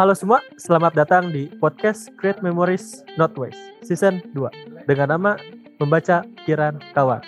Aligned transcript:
Halo 0.00 0.16
semua, 0.16 0.40
selamat 0.56 0.96
datang 0.96 1.28
di 1.28 1.52
podcast 1.60 2.08
Create 2.16 2.40
Memories 2.40 3.04
Not 3.20 3.36
Waste 3.36 3.84
Season 3.84 4.24
2 4.32 4.88
dengan 4.88 5.12
nama 5.12 5.36
Membaca 5.76 6.24
Pikiran 6.40 6.80
Kawan. 6.96 7.20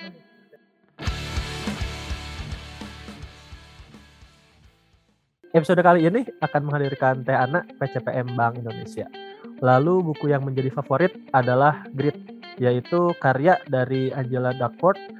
Episode 5.52 5.84
kali 5.84 6.08
ini 6.08 6.24
akan 6.40 6.60
menghadirkan 6.64 7.20
Teh 7.28 7.36
Ana 7.36 7.60
PCPM 7.76 8.32
Bank 8.40 8.64
Indonesia. 8.64 9.04
Lalu 9.60 10.08
buku 10.08 10.32
yang 10.32 10.40
menjadi 10.40 10.72
favorit 10.72 11.12
adalah 11.36 11.84
Grit, 11.92 12.16
yaitu 12.56 13.12
karya 13.20 13.60
dari 13.68 14.16
Angela 14.16 14.56
Duckworth 14.56 15.12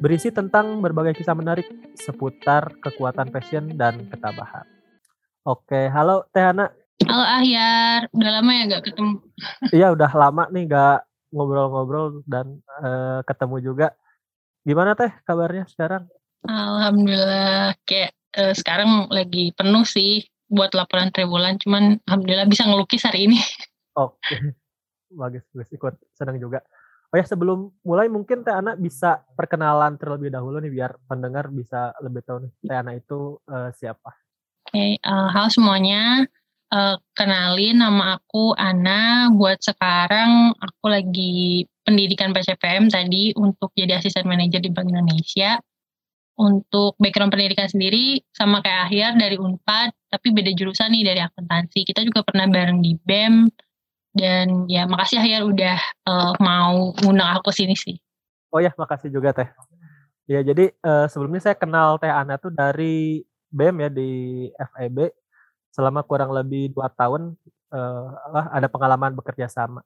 berisi 0.00 0.32
tentang 0.32 0.80
berbagai 0.80 1.20
kisah 1.20 1.36
menarik 1.36 1.68
seputar 2.00 2.72
kekuatan 2.80 3.28
passion 3.28 3.76
dan 3.76 4.08
ketabahan. 4.08 4.64
Oke, 5.44 5.92
halo 5.92 6.24
Teh 6.32 6.40
Ana. 6.40 6.83
Halo 7.02 7.26
Ahyar, 7.26 8.06
udah 8.14 8.30
lama 8.38 8.50
ya 8.54 8.62
gak 8.70 8.84
ketemu? 8.86 9.18
Iya, 9.74 9.86
udah 9.98 10.10
lama 10.14 10.46
nih 10.54 10.70
gak 10.70 11.02
ngobrol-ngobrol 11.34 12.22
dan 12.30 12.62
uh, 12.78 13.18
ketemu 13.26 13.56
juga. 13.58 13.98
Gimana 14.62 14.94
Teh 14.94 15.10
kabarnya 15.26 15.66
sekarang? 15.66 16.06
Alhamdulillah, 16.46 17.74
kayak 17.82 18.14
uh, 18.38 18.54
sekarang 18.54 19.10
lagi 19.10 19.50
penuh 19.58 19.82
sih 19.82 20.22
buat 20.46 20.70
laporan 20.70 21.10
tribulan, 21.10 21.58
cuman 21.58 21.98
alhamdulillah 22.06 22.46
bisa 22.46 22.62
ngelukis 22.62 23.02
hari 23.02 23.26
ini. 23.26 23.42
Oke, 23.98 24.54
bagus, 25.10 25.42
bagus 25.50 25.70
ikut 25.74 25.98
senang 26.14 26.38
juga. 26.38 26.62
Oh 27.10 27.18
ya 27.18 27.26
sebelum 27.26 27.74
mulai 27.86 28.06
mungkin 28.06 28.46
Teh 28.46 28.54
Ana 28.54 28.78
bisa 28.78 29.22
perkenalan 29.34 29.98
terlebih 29.98 30.30
dahulu 30.30 30.58
nih 30.62 30.70
biar 30.70 30.98
pendengar 31.10 31.50
bisa 31.50 31.90
lebih 32.02 32.22
tahu 32.22 32.46
nih 32.46 32.52
Teh 32.62 32.74
Ana 32.78 32.94
itu 32.94 33.38
uh, 33.50 33.70
siapa. 33.74 34.14
Oke, 34.66 34.74
okay, 34.74 34.90
uh, 35.06 35.30
halo 35.30 35.46
semuanya. 35.50 36.26
Uh, 36.72 36.96
kenalin 37.12 37.80
nama 37.80 38.16
aku 38.20 38.56
Ana. 38.56 39.28
Buat 39.34 39.60
sekarang 39.60 40.56
aku 40.56 40.86
lagi 40.88 41.68
pendidikan 41.84 42.32
PCPM 42.32 42.88
tadi 42.88 43.36
untuk 43.36 43.70
jadi 43.76 44.00
asisten 44.00 44.24
manajer 44.24 44.64
di 44.64 44.72
Bank 44.72 44.88
Indonesia. 44.88 45.60
Untuk 46.34 46.98
background 46.98 47.30
pendidikan 47.30 47.70
sendiri 47.70 48.18
sama 48.34 48.58
kayak 48.58 48.90
Ahyar 48.90 49.12
dari 49.14 49.38
Unpad, 49.38 49.94
tapi 50.10 50.34
beda 50.34 50.50
jurusan 50.50 50.90
nih 50.90 51.06
dari 51.06 51.20
akuntansi. 51.22 51.86
Kita 51.86 52.02
juga 52.02 52.26
pernah 52.26 52.50
bareng 52.50 52.82
di 52.82 52.98
BEM, 53.06 53.46
dan 54.14 54.70
ya 54.70 54.86
makasih 54.86 55.22
Ahyar 55.22 55.42
udah 55.46 55.78
uh, 56.06 56.32
mau 56.42 56.90
ngundang 57.02 57.38
aku 57.38 57.54
sini 57.54 57.78
sih. 57.78 57.98
Oh 58.54 58.62
ya, 58.62 58.74
makasih 58.74 59.10
juga 59.10 59.30
Teh. 59.30 59.46
Ya, 60.26 60.42
jadi 60.42 60.74
uh, 60.82 61.06
sebelumnya 61.10 61.42
saya 61.50 61.54
kenal 61.58 62.02
Teh 62.02 62.10
Ana 62.10 62.38
tuh 62.38 62.50
dari 62.50 63.22
BEM 63.54 63.86
ya 63.86 63.90
di 63.90 64.10
FEB 64.54 64.98
selama 65.74 66.06
kurang 66.06 66.30
lebih 66.30 66.70
dua 66.70 66.86
tahun 66.94 67.34
uh, 67.74 68.06
ada 68.54 68.70
pengalaman 68.70 69.18
bekerja 69.18 69.50
sama. 69.50 69.82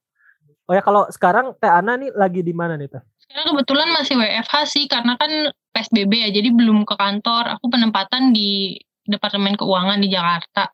Oh 0.68 0.76
ya 0.76 0.84
kalau 0.84 1.08
sekarang 1.08 1.56
Teh 1.56 1.72
Ana 1.72 1.96
nih 1.96 2.12
lagi 2.12 2.44
di 2.44 2.52
mana 2.52 2.76
nih 2.76 2.92
Teh? 2.92 3.00
Sekarang 3.24 3.56
kebetulan 3.56 3.88
masih 3.96 4.20
WFH 4.20 4.54
sih 4.68 4.84
karena 4.84 5.16
kan 5.16 5.48
PSBB 5.72 6.12
ya 6.12 6.28
jadi 6.28 6.52
belum 6.52 6.84
ke 6.84 6.92
kantor. 6.92 7.56
Aku 7.56 7.72
penempatan 7.72 8.36
di 8.36 8.76
Departemen 9.08 9.56
Keuangan 9.56 9.96
di 9.96 10.12
Jakarta. 10.12 10.68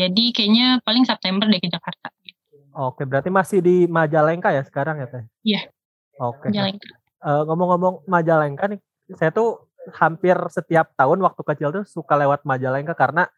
Jadi 0.00 0.32
kayaknya 0.32 0.80
paling 0.80 1.04
September 1.04 1.44
deh 1.44 1.60
ke 1.60 1.68
Jakarta. 1.68 2.08
Oke, 2.72 3.04
berarti 3.04 3.28
masih 3.28 3.60
di 3.60 3.84
Majalengka 3.84 4.48
ya 4.48 4.64
sekarang 4.64 5.04
ya 5.04 5.06
Teh? 5.12 5.24
Iya. 5.44 5.60
Oke. 6.16 6.48
Majalengka. 6.48 6.88
Uh, 7.20 7.42
ngomong-ngomong 7.44 8.08
Majalengka 8.08 8.64
nih, 8.72 8.80
saya 9.12 9.28
tuh 9.28 9.68
hampir 9.92 10.38
setiap 10.48 10.94
tahun 10.96 11.20
waktu 11.20 11.42
kecil 11.44 11.68
tuh 11.74 11.84
suka 11.84 12.16
lewat 12.16 12.48
Majalengka 12.48 12.96
karena 12.96 13.28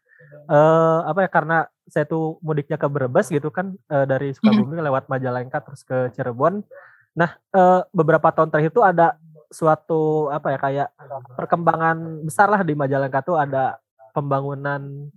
uh, 0.47 0.99
apa 1.07 1.27
ya 1.27 1.29
karena 1.29 1.57
saya 1.91 2.07
tuh 2.07 2.39
mudiknya 2.39 2.79
ke 2.79 2.87
Brebes 2.87 3.27
gitu 3.27 3.51
kan 3.51 3.75
uh, 3.91 4.05
dari 4.07 4.31
Sukabumi 4.31 4.79
mm. 4.79 4.85
lewat 4.87 5.03
Majalengka 5.11 5.59
terus 5.63 5.83
ke 5.83 6.11
Cirebon. 6.15 6.63
Nah, 7.11 7.35
uh, 7.51 7.83
beberapa 7.91 8.31
tahun 8.31 8.47
terakhir 8.47 8.71
itu 8.71 8.83
ada 8.83 9.19
suatu 9.51 10.31
apa 10.31 10.55
ya 10.55 10.59
kayak 10.63 10.89
perkembangan 11.35 12.23
besar 12.23 12.47
lah 12.47 12.63
di 12.63 12.71
Majalengka 12.71 13.19
tuh 13.19 13.35
ada 13.35 13.75
pembangunan 14.15 15.11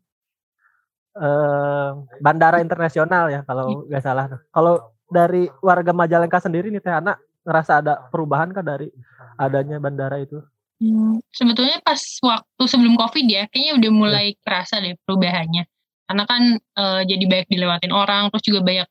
uh, 1.14 2.02
bandara 2.18 2.58
internasional 2.58 3.30
ya 3.30 3.46
kalau 3.46 3.86
nggak 3.86 4.02
salah. 4.02 4.26
Kalau 4.50 4.94
dari 5.06 5.46
warga 5.62 5.94
Majalengka 5.94 6.42
sendiri 6.42 6.74
nih 6.74 6.82
Teh 6.82 6.90
Ana 6.90 7.14
ngerasa 7.46 7.78
ada 7.78 8.02
perubahan 8.10 8.50
kah 8.50 8.66
dari 8.66 8.90
adanya 9.38 9.78
bandara 9.78 10.18
itu? 10.18 10.42
Hmm, 10.82 11.22
sebetulnya 11.30 11.78
pas 11.86 12.00
waktu 12.20 12.62
sebelum 12.66 12.98
COVID 12.98 13.24
ya, 13.30 13.46
kayaknya 13.48 13.72
udah 13.78 13.90
iya. 13.90 13.96
mulai 13.96 14.26
ya. 14.34 14.38
kerasa 14.42 14.82
deh 14.82 14.98
perubahannya. 15.06 15.64
Karena 16.04 16.24
kan 16.28 16.42
e, 16.58 16.84
jadi 17.08 17.24
banyak 17.24 17.48
dilewatin 17.48 17.92
orang, 17.94 18.28
terus 18.34 18.44
juga 18.44 18.60
banyak 18.60 18.88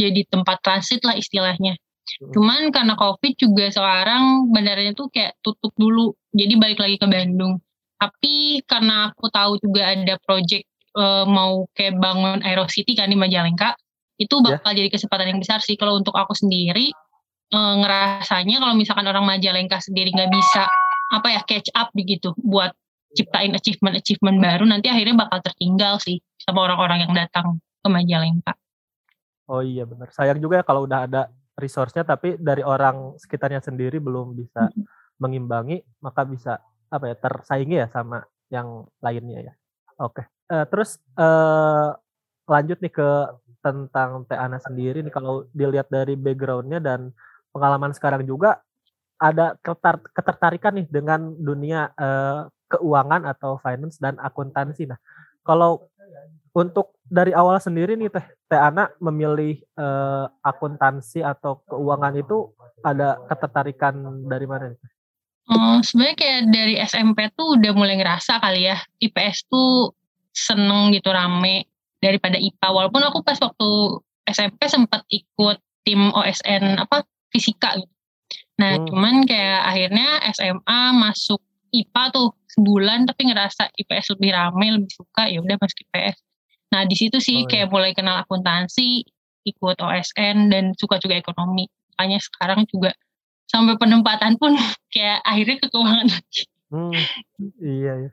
jadi 0.00 0.20
tempat 0.32 0.56
transit 0.64 1.04
lah 1.04 1.14
istilahnya. 1.14 1.76
Hmm. 1.76 2.32
Cuman 2.34 2.60
karena 2.72 2.96
COVID 2.96 3.32
juga 3.36 3.68
sekarang 3.70 4.50
bandaranya 4.50 4.96
tuh 4.96 5.12
kayak 5.12 5.36
tutup 5.44 5.70
dulu, 5.76 6.16
jadi 6.32 6.56
balik 6.56 6.80
lagi 6.80 6.96
ke 6.96 7.06
Bandung. 7.06 7.60
Tapi 8.00 8.64
karena 8.64 9.12
aku 9.12 9.28
tahu 9.28 9.60
juga 9.60 9.92
ada 9.92 10.16
project 10.24 10.64
e, 10.96 11.04
mau 11.28 11.68
kayak 11.76 12.00
bangun 12.00 12.40
Aerocity 12.42 12.96
kan 12.96 13.12
di 13.12 13.14
Majalengka, 13.20 13.76
itu 14.16 14.34
iya. 14.40 14.56
bakal 14.56 14.72
yeah. 14.72 14.78
jadi 14.82 14.88
kesempatan 14.88 15.26
yang 15.36 15.40
besar 15.40 15.60
sih 15.62 15.76
kalau 15.76 16.00
untuk 16.00 16.16
aku 16.16 16.32
sendiri 16.32 16.90
e, 17.52 17.58
ngerasanya 17.58 18.56
kalau 18.58 18.74
misalkan 18.74 19.04
orang 19.04 19.28
Majalengka 19.28 19.78
sendiri 19.84 20.10
nggak 20.16 20.32
bisa 20.32 20.64
apa 21.10 21.28
ya 21.34 21.40
catch 21.42 21.70
up 21.74 21.90
begitu 21.92 22.30
buat 22.38 22.70
ciptain 23.14 23.50
achievement 23.58 23.98
achievement 23.98 24.38
baru 24.38 24.64
nanti 24.66 24.86
akhirnya 24.86 25.26
bakal 25.26 25.42
tertinggal 25.42 25.98
sih 25.98 26.22
sama 26.38 26.70
orang-orang 26.70 27.06
yang 27.06 27.12
datang 27.14 27.58
ke 27.82 27.88
Majalengka. 27.90 28.54
Oh 29.50 29.66
iya 29.66 29.82
benar. 29.82 30.14
Sayang 30.14 30.38
juga 30.38 30.62
ya 30.62 30.64
kalau 30.64 30.86
udah 30.86 31.10
ada 31.10 31.26
resource-nya 31.58 32.06
tapi 32.06 32.38
dari 32.38 32.62
orang 32.62 33.18
sekitarnya 33.18 33.58
sendiri 33.58 33.98
belum 33.98 34.38
bisa 34.38 34.70
hmm. 34.70 34.86
mengimbangi 35.18 35.82
maka 35.98 36.22
bisa 36.22 36.62
apa 36.86 37.10
ya 37.10 37.16
tersaingi 37.18 37.76
ya 37.82 37.90
sama 37.90 38.22
yang 38.54 38.86
lainnya 39.02 39.50
ya. 39.50 39.52
Oke. 39.98 40.22
Uh, 40.46 40.66
terus 40.70 41.02
uh, 41.18 41.94
lanjut 42.46 42.78
nih 42.78 42.94
ke 42.94 43.10
tentang 43.60 44.24
Teh 44.24 44.38
Ana 44.38 44.62
sendiri 44.62 45.02
nih 45.04 45.12
kalau 45.12 45.46
dilihat 45.52 45.90
dari 45.92 46.14
backgroundnya 46.14 46.80
dan 46.80 47.10
pengalaman 47.50 47.92
sekarang 47.92 48.24
juga 48.24 48.62
ada 49.20 49.54
ketertarikan 50.16 50.80
nih 50.80 50.88
dengan 50.88 51.36
dunia 51.36 51.92
uh, 51.94 52.48
keuangan 52.72 53.28
atau 53.28 53.60
finance 53.60 54.00
dan 54.00 54.16
akuntansi. 54.16 54.88
Nah, 54.88 54.96
kalau 55.44 55.92
untuk 56.56 56.98
dari 57.06 57.30
awal 57.30 57.60
sendiri 57.60 57.94
nih 57.94 58.10
Teh 58.10 58.26
Teh 58.48 58.58
Ana 58.58 58.90
memilih 58.98 59.60
uh, 59.78 60.26
akuntansi 60.42 61.20
atau 61.22 61.62
keuangan 61.68 62.16
itu 62.16 62.50
ada 62.80 63.20
ketertarikan 63.28 64.24
dari 64.26 64.46
mana 64.48 64.72
nih? 64.72 64.80
Oh, 65.50 65.82
sebenarnya 65.82 66.16
kayak 66.16 66.40
dari 66.48 66.74
SMP 66.78 67.26
tuh 67.34 67.58
udah 67.58 67.72
mulai 67.74 67.98
ngerasa 67.98 68.38
kali 68.38 68.70
ya 68.70 68.78
IPS 69.02 69.50
tuh 69.50 69.92
seneng 70.30 70.94
gitu 70.94 71.10
rame 71.10 71.66
daripada 71.98 72.38
IPA. 72.38 72.68
Walaupun 72.70 73.02
aku 73.02 73.20
pas 73.26 73.38
waktu 73.42 73.68
SMP 74.30 74.70
sempat 74.70 75.02
ikut 75.10 75.58
tim 75.82 76.14
OSN 76.14 76.78
apa 76.78 77.02
fisika 77.34 77.74
gitu. 77.76 77.90
Nah, 78.60 78.76
hmm. 78.76 78.86
cuman 78.92 79.14
kayak 79.24 79.60
akhirnya 79.64 80.08
SMA 80.36 80.80
masuk 80.92 81.40
IPA 81.72 82.02
tuh 82.12 82.28
sebulan 82.52 83.08
tapi 83.08 83.32
ngerasa 83.32 83.72
IPS 83.72 84.18
lebih 84.18 84.30
rame, 84.36 84.66
lebih 84.76 84.92
suka 84.92 85.32
ya 85.32 85.40
udah 85.40 85.56
masuk 85.56 85.78
IPS. 85.88 86.16
Nah, 86.70 86.84
di 86.84 86.94
situ 86.94 87.16
sih 87.18 87.42
oh, 87.42 87.48
iya. 87.48 87.50
kayak 87.50 87.68
mulai 87.72 87.96
kenal 87.96 88.20
akuntansi, 88.20 89.02
ikut 89.48 89.76
OSN 89.80 90.52
dan 90.52 90.76
suka 90.76 91.00
juga 91.00 91.16
ekonomi. 91.16 91.66
Makanya 91.96 92.20
sekarang 92.20 92.68
juga 92.68 92.92
sampai 93.48 93.74
penempatan 93.80 94.36
pun 94.36 94.54
kayak 94.94 95.24
akhirnya 95.24 95.56
ke 95.58 95.66
keuangan 95.72 96.08
lagi. 96.12 96.42
Hmm, 96.70 96.92
iya 97.80 97.92
ya. 98.08 98.10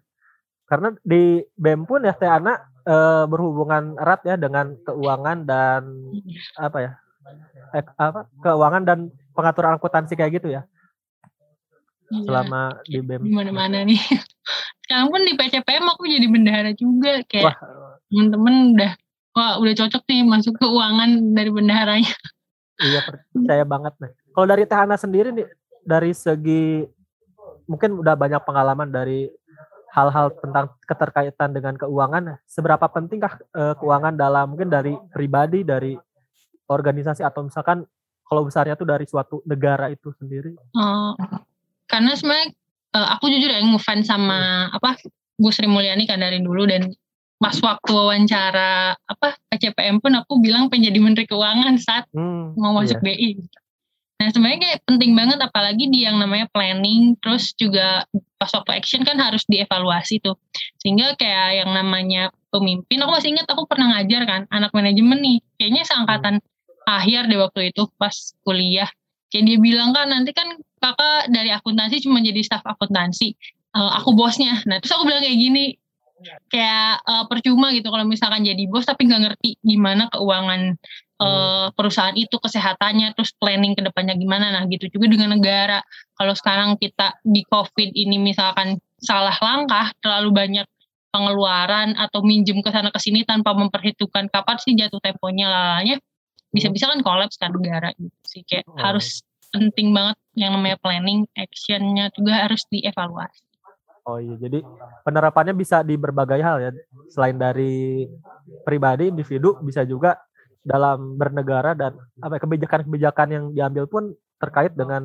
Karena 0.68 0.92
di 1.00 1.40
BEM 1.56 1.88
pun 1.88 2.04
ya 2.04 2.12
Teh 2.12 2.28
Ana 2.28 2.60
e, 2.84 2.96
berhubungan 3.32 3.96
erat 3.96 4.20
ya 4.28 4.36
dengan 4.36 4.76
keuangan 4.84 5.48
dan 5.48 6.12
iya. 6.12 6.42
apa 6.60 6.78
ya? 6.84 6.92
Eh, 7.72 7.84
apa? 7.96 8.28
Keuangan 8.44 8.84
dan 8.84 9.00
pengaturan 9.38 9.78
akuntansi 9.78 10.18
kayak 10.18 10.42
gitu 10.42 10.50
ya? 10.50 10.66
Iya. 12.10 12.26
Selama 12.26 12.62
di 12.88 13.00
BEM. 13.04 13.22
Di 13.22 13.34
mana-mana 13.36 13.86
nih. 13.86 14.02
Sekarang 14.88 15.14
pun 15.14 15.22
di 15.22 15.38
PCPM 15.38 15.86
aku 15.86 16.04
jadi 16.10 16.28
bendahara 16.32 16.72
juga 16.74 17.22
kayak 17.28 17.54
temen-temen 18.08 18.74
udah 18.74 18.92
wah 19.36 19.54
udah 19.60 19.74
cocok 19.76 20.02
nih 20.08 20.24
masuk 20.26 20.56
keuangan 20.58 21.36
dari 21.36 21.52
bendaharanya. 21.52 22.14
Iya 22.80 23.00
percaya 23.36 23.64
banget 23.68 23.94
nih. 24.00 24.12
Kalau 24.32 24.48
dari 24.48 24.64
Tehana 24.64 24.96
sendiri 24.96 25.30
nih 25.36 25.48
dari 25.84 26.16
segi 26.16 26.88
mungkin 27.68 28.00
udah 28.00 28.16
banyak 28.16 28.42
pengalaman 28.48 28.88
dari 28.88 29.28
hal-hal 29.92 30.32
tentang 30.40 30.72
keterkaitan 30.88 31.52
dengan 31.52 31.76
keuangan. 31.76 32.40
Seberapa 32.48 32.88
pentingkah 32.88 33.44
uh, 33.52 33.76
keuangan 33.76 34.16
dalam 34.16 34.56
mungkin 34.56 34.72
dari 34.72 34.96
pribadi, 35.12 35.68
dari 35.68 36.00
organisasi 36.72 37.28
atau 37.28 37.48
misalkan 37.48 37.84
kalau 38.28 38.44
besarnya 38.44 38.76
tuh 38.76 38.88
dari 38.88 39.08
suatu 39.08 39.40
negara 39.48 39.88
itu 39.88 40.12
sendiri? 40.20 40.54
Oh, 40.76 41.16
karena 41.88 42.14
sebenarnya 42.14 42.52
uh, 42.94 43.08
aku 43.18 43.32
jujur 43.32 43.48
ya 43.48 43.64
ngefans 43.64 44.12
sama 44.12 44.68
apa 44.72 45.00
Bu 45.40 45.50
Sri 45.50 45.66
Mulyani 45.66 46.04
kan 46.06 46.20
dari 46.20 46.44
dulu 46.44 46.68
dan 46.68 46.92
pas 47.38 47.54
waktu 47.62 47.92
wawancara 47.94 48.98
apa 48.98 49.38
PCPM 49.54 50.02
pun 50.02 50.18
aku 50.18 50.42
bilang 50.42 50.74
pengen 50.74 50.90
jadi 50.92 51.00
menteri 51.00 51.26
keuangan 51.30 51.78
saat 51.78 52.10
Hmm, 52.12 52.58
mau 52.58 52.74
masuk 52.74 52.98
iya. 53.06 53.14
BI. 53.14 53.32
Nah 54.18 54.34
sebenarnya 54.34 54.60
kayak 54.66 54.80
penting 54.90 55.14
banget 55.14 55.38
apalagi 55.38 55.86
di 55.94 56.02
yang 56.02 56.18
namanya 56.18 56.50
planning 56.50 57.14
terus 57.22 57.54
juga 57.54 58.02
pas 58.42 58.50
waktu 58.50 58.82
action 58.82 59.06
kan 59.06 59.22
harus 59.22 59.46
dievaluasi 59.46 60.18
tuh 60.26 60.34
sehingga 60.82 61.14
kayak 61.22 61.62
yang 61.62 61.70
namanya 61.70 62.34
pemimpin 62.50 62.98
aku 63.06 63.14
masih 63.14 63.38
ingat 63.38 63.46
aku 63.46 63.70
pernah 63.70 63.94
ngajar 63.94 64.26
kan 64.26 64.42
anak 64.50 64.74
manajemen 64.74 65.22
nih 65.22 65.38
kayaknya 65.62 65.86
seangkatan 65.86 66.42
akhir 66.88 67.28
deh 67.28 67.36
waktu 67.36 67.76
itu 67.76 67.92
pas 68.00 68.16
kuliah. 68.48 68.88
Kayak 69.28 69.44
dia 69.44 69.58
bilang 69.60 69.92
kan 69.92 70.08
nanti 70.08 70.32
kan 70.32 70.48
kakak 70.80 71.28
dari 71.28 71.52
akuntansi 71.52 72.00
cuma 72.00 72.24
jadi 72.24 72.40
staf 72.40 72.64
akuntansi 72.64 73.36
Eh, 73.78 73.92
aku 74.02 74.18
bosnya. 74.18 74.58
Nah 74.66 74.82
terus 74.82 74.94
aku 74.96 75.06
bilang 75.06 75.22
kayak 75.22 75.38
gini 75.38 75.66
kayak 76.50 76.98
eh, 77.06 77.26
percuma 77.30 77.70
gitu 77.78 77.94
kalau 77.94 78.10
misalkan 78.10 78.42
jadi 78.42 78.66
bos 78.66 78.90
tapi 78.90 79.06
nggak 79.06 79.22
ngerti 79.30 79.50
gimana 79.62 80.10
keuangan 80.10 80.74
eh, 81.22 81.68
perusahaan 81.78 82.16
itu 82.18 82.36
kesehatannya 82.42 83.14
terus 83.14 83.38
planning 83.38 83.78
ke 83.78 83.86
depannya 83.86 84.18
gimana. 84.18 84.50
Nah 84.50 84.66
gitu 84.72 84.90
juga 84.90 85.14
dengan 85.14 85.38
negara. 85.38 85.86
Kalau 86.18 86.34
sekarang 86.34 86.80
kita 86.82 87.22
di 87.22 87.46
covid 87.46 87.94
ini 87.94 88.18
misalkan 88.18 88.82
salah 88.98 89.38
langkah 89.38 89.94
terlalu 90.02 90.34
banyak 90.34 90.68
pengeluaran 91.14 91.94
atau 92.02 92.26
minjem 92.26 92.66
ke 92.66 92.70
sana 92.74 92.90
ke 92.90 92.98
sini 92.98 93.24
tanpa 93.30 93.54
memperhitungkan 93.54 94.28
kapan 94.34 94.58
sih 94.58 94.74
jatuh 94.74 95.00
temponya 95.00 95.48
lalanya 95.48 96.02
bisa-bisa 96.54 96.88
kan 96.88 97.00
kolaps 97.04 97.36
kan 97.38 97.52
negara 97.54 97.92
gitu 97.98 98.18
sih 98.26 98.42
kayak 98.48 98.66
Oh. 98.68 98.80
harus 98.80 99.22
penting 99.52 99.96
banget 99.96 100.18
yang 100.36 100.52
namanya 100.56 100.78
planning 100.80 101.24
actionnya 101.36 102.12
juga 102.16 102.48
harus 102.48 102.64
dievaluasi 102.72 103.44
Oh 104.08 104.24
iya, 104.24 104.40
jadi 104.40 104.64
penerapannya 105.04 105.52
bisa 105.52 105.84
di 105.84 106.00
berbagai 106.00 106.40
hal 106.40 106.64
ya. 106.64 106.72
Selain 107.12 107.36
dari 107.36 108.08
pribadi, 108.64 109.12
individu, 109.12 109.60
bisa 109.60 109.84
juga 109.84 110.16
dalam 110.64 111.20
bernegara 111.20 111.76
dan 111.76 111.92
apa 112.24 112.40
ya, 112.40 112.42
kebijakan-kebijakan 112.48 113.28
yang 113.36 113.46
diambil 113.52 113.84
pun 113.84 114.04
terkait 114.40 114.72
dengan 114.80 115.04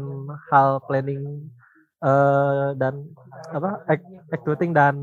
hal 0.54 0.78
planning 0.86 1.50
eh, 1.98 2.68
dan 2.78 3.02
apa 3.50 3.82
executing 3.90 4.70
dan 4.70 4.94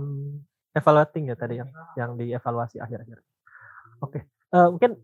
evaluating 0.72 1.28
ya 1.28 1.36
tadi 1.36 1.60
yang 1.60 1.70
yang 2.00 2.12
dievaluasi 2.16 2.80
akhir-akhir. 2.80 3.20
Oke, 4.00 4.24
Eh, 4.50 4.66
mungkin 4.66 4.98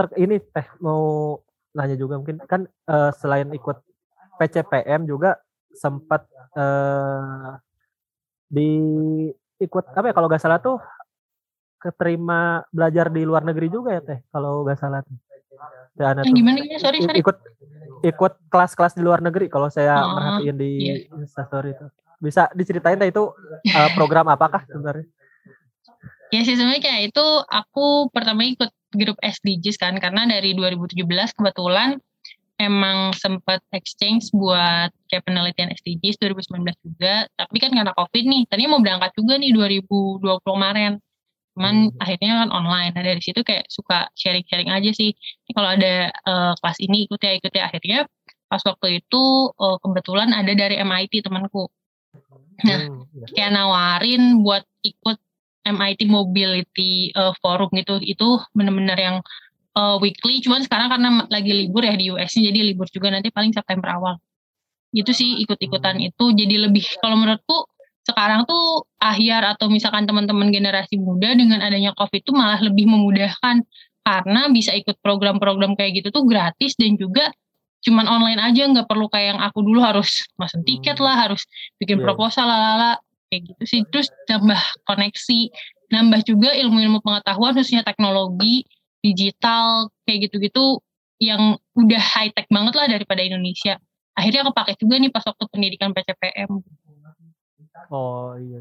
ter- 0.00 0.16
ini 0.16 0.40
teh 0.40 0.64
mau 0.80 1.36
nanya 1.76 2.00
juga 2.00 2.16
mungkin 2.16 2.40
kan 2.48 2.64
eh, 2.64 3.10
selain 3.20 3.52
ikut 3.52 3.76
PCPM 4.40 5.04
juga 5.04 5.36
sempat 5.76 6.24
eh, 6.56 7.50
di 8.48 8.70
ikut 9.60 9.84
apa 9.92 10.08
ya 10.08 10.14
kalau 10.16 10.26
nggak 10.32 10.40
salah 10.40 10.58
tuh 10.58 10.80
keterima 11.80 12.64
belajar 12.72 13.12
di 13.12 13.28
luar 13.28 13.44
negeri 13.44 13.68
juga 13.68 13.92
ya 13.92 14.00
teh 14.00 14.18
kalau 14.32 14.64
nggak 14.64 14.80
salah 14.80 15.04
tuh. 15.04 15.16
Yang 16.00 16.24
tuh 16.24 16.32
gimana 16.32 16.56
gimana 16.64 16.80
sorry 16.80 16.98
sorry 17.04 17.20
ikut 17.20 17.36
ikut 18.00 18.32
kelas-kelas 18.48 18.96
di 18.96 19.04
luar 19.04 19.20
negeri 19.20 19.52
kalau 19.52 19.68
saya 19.68 20.00
Oh, 20.00 20.16
merhatiin 20.16 20.56
di 20.56 20.70
iya. 20.80 20.94
Instastory 21.20 21.76
itu. 21.76 21.86
Bisa 22.20 22.48
diceritain 22.56 22.96
teh 22.96 23.12
itu 23.12 23.32
eh, 23.68 23.90
program 23.92 24.32
apakah 24.32 24.64
sebenarnya? 24.64 25.04
Ya 26.32 26.40
sih 26.46 26.56
sebenarnya 26.56 26.80
kayak 26.80 27.00
itu 27.12 27.26
aku 27.48 28.08
pertama 28.08 28.46
ikut 28.48 28.70
grup 28.92 29.16
SDGs 29.22 29.76
kan 29.78 29.94
karena 29.98 30.26
dari 30.26 30.54
2017 30.54 31.02
kebetulan 31.36 31.98
emang 32.60 33.16
sempat 33.16 33.64
exchange 33.72 34.28
buat 34.36 34.92
kayak 35.08 35.24
penelitian 35.24 35.72
SDGs 35.72 36.20
2019 36.20 36.76
juga. 36.84 37.24
Tapi 37.32 37.56
kan 37.56 37.72
karena 37.72 37.92
covid 37.96 38.24
nih 38.28 38.44
tadinya 38.52 38.76
mau 38.76 38.82
berangkat 38.84 39.16
juga 39.16 39.40
nih 39.40 39.56
2020 39.56 40.20
kemarin. 40.44 40.92
Cuman 41.56 41.88
Hmm. 41.88 41.96
akhirnya 42.04 42.44
kan 42.44 42.48
online. 42.52 42.92
Nah 42.92 43.02
dari 43.02 43.22
situ 43.24 43.40
kayak 43.40 43.64
suka 43.72 44.12
sharing-sharing 44.12 44.68
aja 44.68 44.92
sih. 44.92 45.10
Ini 45.16 45.50
kalau 45.56 45.72
ada 45.72 46.12
eh, 46.12 46.52
kelas 46.60 46.78
ini 46.84 47.08
ikut 47.08 47.20
ya 47.24 47.32
ikut 47.40 47.52
ya. 47.56 47.62
Akhirnya 47.72 47.98
pas 48.46 48.60
waktu 48.60 49.00
itu 49.00 49.22
eh, 49.56 49.76
kebetulan 49.80 50.28
ada 50.36 50.52
dari 50.52 50.76
MIT 50.78 51.24
temanku. 51.24 51.64
Nah, 52.60 52.76
Hmm, 52.76 53.08
iya. 53.16 53.26
kayak 53.32 53.50
nawarin 53.56 54.44
buat 54.44 54.68
ikut 54.84 55.16
MIT 55.64 56.08
Mobility 56.08 57.12
uh, 57.14 57.36
Forum 57.44 57.68
gitu 57.76 58.00
itu 58.00 58.40
bener-bener 58.56 58.96
yang 58.96 59.16
uh, 59.76 59.96
weekly. 60.00 60.40
Cuman 60.40 60.64
sekarang 60.64 60.88
karena 60.90 61.26
lagi 61.28 61.52
libur 61.52 61.84
ya 61.84 61.94
di 61.94 62.10
US 62.10 62.32
jadi 62.34 62.60
libur 62.72 62.88
juga 62.90 63.12
nanti 63.12 63.28
paling 63.30 63.52
September 63.52 63.92
awal. 63.94 64.14
Itu 64.90 65.14
sih 65.14 65.38
ikut-ikutan 65.46 66.00
itu. 66.02 66.34
Jadi 66.34 66.56
lebih 66.58 66.82
kalau 66.98 67.14
menurutku 67.20 67.68
sekarang 68.02 68.48
tuh 68.48 68.88
ahyar 68.98 69.54
atau 69.54 69.70
misalkan 69.70 70.08
teman-teman 70.08 70.50
generasi 70.50 70.98
muda 70.98 71.36
dengan 71.36 71.62
adanya 71.62 71.94
COVID 71.94 72.20
tuh 72.26 72.34
malah 72.34 72.58
lebih 72.58 72.88
memudahkan. 72.90 73.62
Karena 74.00 74.48
bisa 74.48 74.72
ikut 74.74 74.96
program-program 75.04 75.76
kayak 75.76 76.02
gitu 76.02 76.08
tuh 76.10 76.24
gratis 76.24 76.74
dan 76.80 76.96
juga 76.96 77.30
cuman 77.84 78.08
online 78.08 78.40
aja. 78.40 78.66
Nggak 78.66 78.88
perlu 78.88 79.06
kayak 79.12 79.36
yang 79.36 79.40
aku 79.44 79.60
dulu 79.62 79.78
harus 79.84 80.24
mesen 80.40 80.64
tiket 80.64 80.98
Hmm. 80.98 81.06
lah 81.06 81.16
harus 81.28 81.44
bikin 81.78 82.00
Iya. 82.00 82.04
proposal 82.08 82.48
lalala 82.48 82.98
kayak 83.30 83.42
gitu 83.54 83.62
sih 83.64 83.80
terus 83.88 84.10
nambah 84.26 84.58
koneksi 84.84 85.40
nambah 85.94 86.20
juga 86.26 86.50
ilmu-ilmu 86.52 86.98
pengetahuan 87.00 87.54
khususnya 87.54 87.86
teknologi 87.86 88.66
digital 89.00 89.88
kayak 90.04 90.28
gitu-gitu 90.28 90.82
yang 91.22 91.56
udah 91.78 92.02
high 92.02 92.34
tech 92.34 92.50
banget 92.50 92.74
lah 92.74 92.86
daripada 92.90 93.22
Indonesia 93.22 93.78
akhirnya 94.18 94.42
aku 94.44 94.52
pakai 94.52 94.74
juga 94.76 94.98
nih 94.98 95.10
pas 95.14 95.22
waktu 95.24 95.44
pendidikan 95.48 95.94
PCPM 95.94 96.60
Oh 97.90 98.34
iya. 98.38 98.60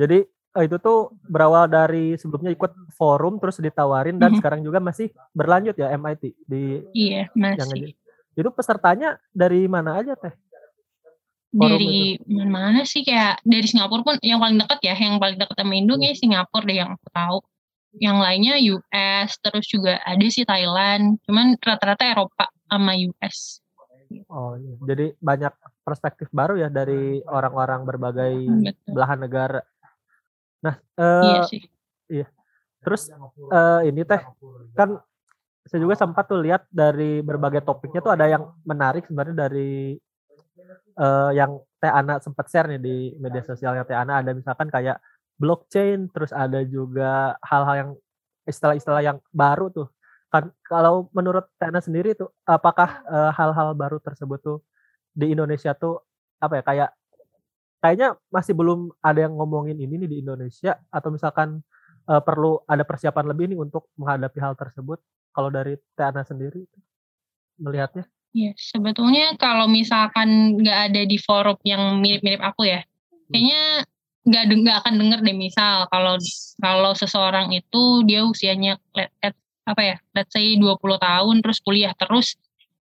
Jadi 0.00 0.24
eh, 0.28 0.64
itu 0.64 0.76
tuh 0.80 1.12
berawal 1.28 1.68
dari 1.68 2.16
sebelumnya 2.16 2.52
ikut 2.52 2.72
forum 2.96 3.36
terus 3.36 3.60
ditawarin 3.60 4.16
dan 4.16 4.32
Mhm. 4.32 4.38
sekarang 4.40 4.60
juga 4.64 4.80
masih 4.80 5.12
berlanjut 5.36 5.76
ya 5.76 5.92
MIT 5.92 6.32
di 6.48 6.80
iya 6.96 7.28
yang 7.32 7.68
masih 7.68 7.92
itu 8.36 8.48
pesertanya 8.52 9.16
dari 9.32 9.64
mana 9.68 10.00
aja 10.00 10.16
teh? 10.16 10.32
Forum 11.54 11.78
dari 11.78 12.18
mana 12.48 12.80
sih 12.82 13.06
kayak 13.06 13.42
dari 13.46 13.66
Singapura 13.66 14.02
pun 14.02 14.16
yang 14.20 14.42
paling 14.42 14.58
dekat 14.58 14.78
ya 14.82 14.94
yang 14.98 15.16
paling 15.22 15.38
dekat 15.38 15.56
sama 15.56 15.72
Indo 15.74 15.94
Hmm. 15.94 16.02
kayaknya 16.02 16.18
Singapura 16.18 16.64
deh 16.66 16.76
yang 16.76 16.90
aku 16.94 17.08
tahu 17.14 17.38
yang 17.96 18.18
lainnya 18.20 18.54
US 18.76 19.30
terus 19.40 19.66
juga 19.70 20.02
ada 20.04 20.26
sih 20.28 20.44
Thailand 20.44 21.16
cuman 21.24 21.56
rata-rata 21.62 22.04
Eropa 22.04 22.50
sama 22.68 22.92
US 22.98 23.64
Oh 24.30 24.54
iya. 24.54 24.74
Jadi 24.86 25.18
banyak 25.18 25.50
perspektif 25.82 26.30
baru 26.30 26.54
ya 26.54 26.70
dari 26.70 27.18
orang-orang 27.26 27.82
berbagai 27.82 28.38
betul 28.62 28.94
belahan 28.94 29.18
negara. 29.18 29.60
Nah, 30.62 30.78
iya 30.94 31.42
eh, 31.42 31.46
sih 31.50 31.62
terus 32.86 33.10
eh, 33.50 33.80
ini 33.90 34.06
teh 34.06 34.22
kan 34.78 34.94
saya 35.66 35.82
juga 35.82 35.98
sempat 35.98 36.30
tuh 36.30 36.38
lihat 36.38 36.70
dari 36.70 37.18
berbagai 37.18 37.66
topiknya 37.66 37.98
tuh 37.98 38.14
ada 38.14 38.30
yang 38.30 38.54
menarik 38.62 39.02
sebenarnya 39.10 39.50
dari 39.50 39.98
eh, 40.96 41.30
yang 41.36 41.60
Teh 41.80 41.92
Ana 41.92 42.18
sempat 42.18 42.48
share 42.48 42.66
nih 42.72 42.80
di 42.80 42.96
media 43.20 43.42
sosialnya 43.44 43.84
Teh 43.84 43.96
Ana 43.96 44.24
ada 44.24 44.32
misalkan 44.32 44.72
kayak 44.72 44.98
blockchain 45.36 46.08
terus 46.10 46.32
ada 46.32 46.64
juga 46.64 47.36
hal-hal 47.44 47.74
yang 47.76 47.90
istilah-istilah 48.48 49.02
yang 49.04 49.18
baru 49.34 49.68
tuh. 49.68 49.88
Kan 50.32 50.50
kalau 50.64 51.08
menurut 51.12 51.46
Teh 51.60 51.68
Ana 51.68 51.80
sendiri 51.84 52.16
tuh 52.16 52.32
apakah 52.48 53.04
eh, 53.06 53.30
hal-hal 53.36 53.76
baru 53.76 53.98
tersebut 54.00 54.38
tuh 54.40 54.58
di 55.12 55.32
Indonesia 55.32 55.72
tuh 55.76 56.00
apa 56.40 56.60
ya 56.60 56.62
kayak 56.64 56.90
kayaknya 57.80 58.08
masih 58.32 58.52
belum 58.56 58.92
ada 59.00 59.24
yang 59.24 59.36
ngomongin 59.36 59.76
ini 59.80 59.96
nih 60.04 60.08
di 60.10 60.16
Indonesia 60.24 60.76
atau 60.90 61.08
misalkan 61.12 61.60
eh, 62.08 62.22
perlu 62.24 62.60
ada 62.68 62.82
persiapan 62.82 63.24
lebih 63.32 63.52
nih 63.52 63.58
untuk 63.60 63.88
menghadapi 64.00 64.38
hal 64.42 64.54
tersebut 64.56 64.98
kalau 65.32 65.48
dari 65.52 65.76
Teh 65.96 66.06
Ana 66.06 66.24
sendiri 66.24 66.64
melihatnya 67.60 68.04
Iya, 68.36 68.52
sebetulnya 68.52 69.32
kalau 69.40 69.64
misalkan 69.64 70.60
nggak 70.60 70.78
ada 70.92 71.02
di 71.08 71.16
forum 71.16 71.56
yang 71.64 72.04
mirip-mirip 72.04 72.44
aku 72.44 72.68
ya, 72.68 72.84
kayaknya 73.32 73.80
nggak 74.28 74.42
nggak 74.60 74.76
akan 74.84 74.94
denger 75.00 75.18
deh 75.24 75.36
misal 75.40 75.88
kalau 75.88 76.20
kalau 76.60 76.92
seseorang 76.92 77.48
itu 77.56 78.04
dia 78.04 78.28
usianya 78.28 78.76
let, 78.92 79.08
at- 79.24 79.40
apa 79.64 79.82
ya, 79.82 79.96
let's 80.12 80.36
say 80.36 80.52
20 80.60 81.00
tahun 81.00 81.40
terus 81.40 81.64
kuliah 81.64 81.96
terus 81.96 82.36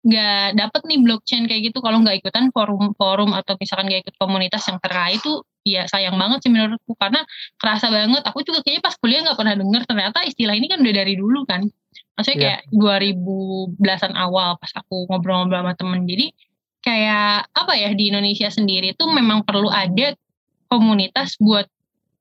nggak 0.08 0.56
dapet 0.56 0.82
nih 0.88 1.00
blockchain 1.04 1.44
kayak 1.52 1.62
gitu. 1.76 1.84
Kalau 1.84 2.00
nggak 2.00 2.24
ikutan 2.24 2.48
forum-forum 2.56 3.36
atau 3.36 3.60
misalkan 3.60 3.92
nggak 3.92 4.02
ikut 4.08 4.16
komunitas 4.24 4.64
yang 4.72 4.80
terkait 4.80 5.20
itu 5.20 5.44
ya 5.68 5.84
sayang 5.92 6.16
banget 6.16 6.40
sih 6.48 6.52
menurutku. 6.56 6.96
Karena 6.96 7.20
kerasa 7.60 7.92
banget 7.92 8.24
aku 8.24 8.48
juga 8.48 8.64
kayaknya 8.64 8.84
pas 8.84 8.96
kuliah 8.96 9.20
nggak 9.28 9.36
pernah 9.36 9.56
denger 9.60 9.82
ternyata 9.92 10.24
istilah 10.24 10.56
ini 10.56 10.72
kan 10.72 10.80
udah 10.80 10.96
dari 10.96 11.14
dulu 11.20 11.44
kan 11.44 11.68
maksudnya 12.14 12.38
Iya. 12.38 12.44
kayak 12.44 12.62
2010-an 12.74 14.14
awal 14.16 14.58
pas 14.58 14.72
aku 14.76 15.06
ngobrol-ngobrol 15.10 15.62
sama 15.64 15.74
temen 15.76 16.06
jadi 16.06 16.28
kayak 16.84 17.48
apa 17.56 17.74
ya 17.80 17.90
di 17.96 18.12
Indonesia 18.12 18.52
sendiri 18.52 18.92
tuh 18.94 19.08
memang 19.10 19.48
perlu 19.48 19.72
ada 19.72 20.12
komunitas 20.68 21.40
buat 21.40 21.66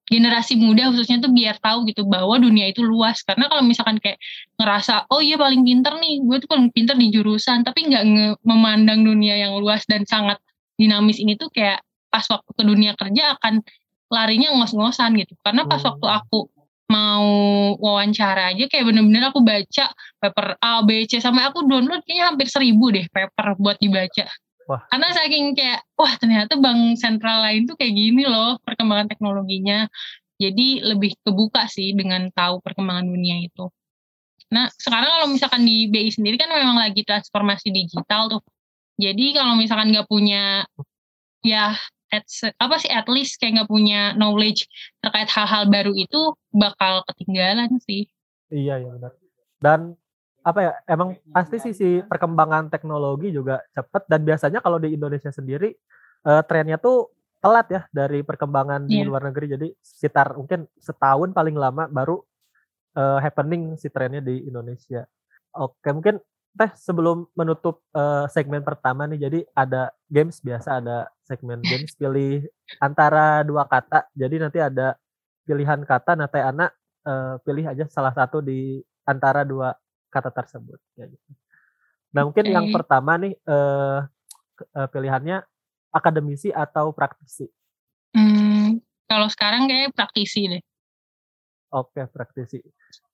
generasi 0.06 0.60
muda 0.60 0.92
khususnya 0.92 1.22
tuh 1.24 1.32
biar 1.32 1.56
tahu 1.56 1.88
gitu 1.88 2.04
bahwa 2.04 2.36
dunia 2.36 2.68
itu 2.68 2.84
luas 2.84 3.24
karena 3.24 3.48
kalau 3.48 3.64
misalkan 3.64 3.96
kayak 3.96 4.20
ngerasa 4.60 5.08
oh 5.08 5.24
iya 5.24 5.40
paling 5.40 5.64
pinter 5.64 5.94
nih 5.96 6.20
gue 6.20 6.36
tuh 6.42 6.50
paling 6.52 6.68
pinter 6.68 6.92
di 6.98 7.08
jurusan 7.08 7.64
tapi 7.64 7.88
nggak 7.88 8.04
memandang 8.44 9.02
dunia 9.02 9.40
yang 9.40 9.56
luas 9.56 9.86
dan 9.88 10.04
sangat 10.04 10.36
dinamis 10.76 11.16
ini 11.16 11.38
tuh 11.38 11.48
kayak 11.48 11.80
pas 12.12 12.28
waktu 12.28 12.50
ke 12.52 12.62
dunia 12.62 12.92
kerja 12.92 13.40
akan 13.40 13.64
larinya 14.12 14.52
ngos-ngosan 14.52 15.16
gitu 15.16 15.32
karena 15.40 15.64
pas 15.64 15.80
Hmm. 15.80 15.96
waktu 15.96 16.06
aku 16.12 16.51
mau 16.92 17.24
wawancara 17.80 18.52
aja 18.52 18.68
kayak 18.68 18.84
bener-bener 18.84 19.32
aku 19.32 19.40
baca 19.40 19.88
paper 20.20 20.60
A, 20.60 20.84
B, 20.84 21.08
C 21.08 21.16
sampai 21.24 21.48
aku 21.48 21.64
download 21.64 22.04
kayaknya 22.04 22.24
hampir 22.28 22.52
seribu 22.52 22.92
deh 22.92 23.08
paper 23.08 23.56
buat 23.56 23.80
dibaca. 23.80 24.28
Wah. 24.68 24.84
Karena 24.92 25.08
saking 25.16 25.56
kayak 25.56 25.80
wah 25.96 26.12
ternyata 26.20 26.54
bank 26.60 27.00
sentral 27.00 27.40
lain 27.42 27.64
tuh 27.64 27.74
kayak 27.74 27.96
gini 27.96 28.28
loh 28.28 28.60
perkembangan 28.60 29.08
teknologinya. 29.08 29.88
Jadi 30.36 30.84
lebih 30.84 31.16
kebuka 31.22 31.64
sih 31.70 31.96
dengan 31.96 32.28
tahu 32.34 32.60
perkembangan 32.60 33.06
dunia 33.08 33.40
itu. 33.40 33.72
Nah 34.52 34.68
sekarang 34.76 35.08
kalau 35.08 35.26
misalkan 35.32 35.64
di 35.64 35.88
BI 35.88 36.12
sendiri 36.12 36.36
kan 36.36 36.52
memang 36.52 36.76
lagi 36.76 37.02
transformasi 37.02 37.72
digital 37.72 38.28
tuh. 38.28 38.42
Jadi 39.00 39.32
kalau 39.32 39.56
misalkan 39.56 39.88
nggak 39.90 40.06
punya 40.06 40.68
ya 41.42 41.74
at, 42.12 42.28
apa 42.60 42.76
sih 42.76 42.92
at 42.92 43.08
least 43.08 43.40
kayak 43.40 43.64
nggak 43.64 43.70
punya 43.72 44.12
knowledge 44.14 44.68
terkait 45.00 45.32
hal-hal 45.32 45.64
baru 45.72 45.92
itu 45.96 46.36
bakal 46.52 47.00
ketinggalan 47.08 47.72
sih. 47.82 48.06
Iya 48.52 48.84
iya 48.84 48.90
benar. 48.92 49.12
Dan 49.58 49.80
apa 50.42 50.58
ya 50.60 50.72
emang 50.90 51.14
pasti 51.30 51.56
sih 51.62 51.72
si 51.72 51.88
perkembangan 52.02 52.68
teknologi 52.68 53.30
juga 53.30 53.62
cepat 53.72 54.10
dan 54.10 54.26
biasanya 54.26 54.58
kalau 54.58 54.76
di 54.82 54.98
Indonesia 54.98 55.30
sendiri 55.30 55.70
uh, 56.26 56.42
trennya 56.42 56.82
tuh 56.82 57.14
telat 57.38 57.66
ya 57.70 57.82
dari 57.94 58.26
perkembangan 58.26 58.86
yeah. 58.86 58.90
di 58.90 58.98
iya. 59.02 59.08
luar 59.08 59.22
negeri 59.30 59.54
jadi 59.54 59.68
sekitar 59.78 60.34
mungkin 60.34 60.66
setahun 60.82 61.30
paling 61.30 61.54
lama 61.54 61.86
baru 61.86 62.18
uh, 62.98 63.18
happening 63.22 63.78
si 63.78 63.86
trennya 63.88 64.22
di 64.22 64.46
Indonesia. 64.46 65.06
Oke 65.54 65.94
mungkin 65.94 66.18
teh 66.52 66.70
sebelum 66.76 67.24
menutup 67.32 67.80
uh, 67.96 68.28
segmen 68.28 68.60
pertama 68.60 69.08
nih 69.08 69.28
jadi 69.28 69.40
ada 69.56 69.88
games 70.12 70.38
biasa 70.44 70.84
ada 70.84 71.08
segmen 71.24 71.64
games 71.70 71.96
pilih 71.96 72.44
antara 72.78 73.40
dua 73.42 73.64
kata. 73.64 74.08
Jadi 74.12 74.36
nanti 74.36 74.58
ada 74.60 74.96
pilihan 75.48 75.80
kata 75.82 76.12
nanti 76.14 76.38
anak 76.38 76.70
uh, 77.08 77.40
pilih 77.42 77.64
aja 77.66 77.88
salah 77.88 78.12
satu 78.12 78.44
di 78.44 78.78
antara 79.08 79.42
dua 79.48 79.72
kata 80.12 80.28
tersebut. 80.28 80.78
Ya 80.96 81.08
gitu. 81.08 81.30
nah 82.12 82.28
mungkin 82.28 82.44
okay. 82.44 82.52
yang 82.52 82.68
pertama 82.68 83.16
nih 83.16 83.32
uh, 83.48 84.04
uh, 84.76 84.88
pilihannya 84.92 85.40
akademisi 85.88 86.52
atau 86.52 86.92
praktisi? 86.92 87.48
Hmm, 88.12 88.76
kalau 89.08 89.32
sekarang 89.32 89.64
kayak 89.64 89.96
praktisi 89.96 90.52
deh. 90.52 90.62
Oke 91.72 92.04
praktisi 92.12 92.60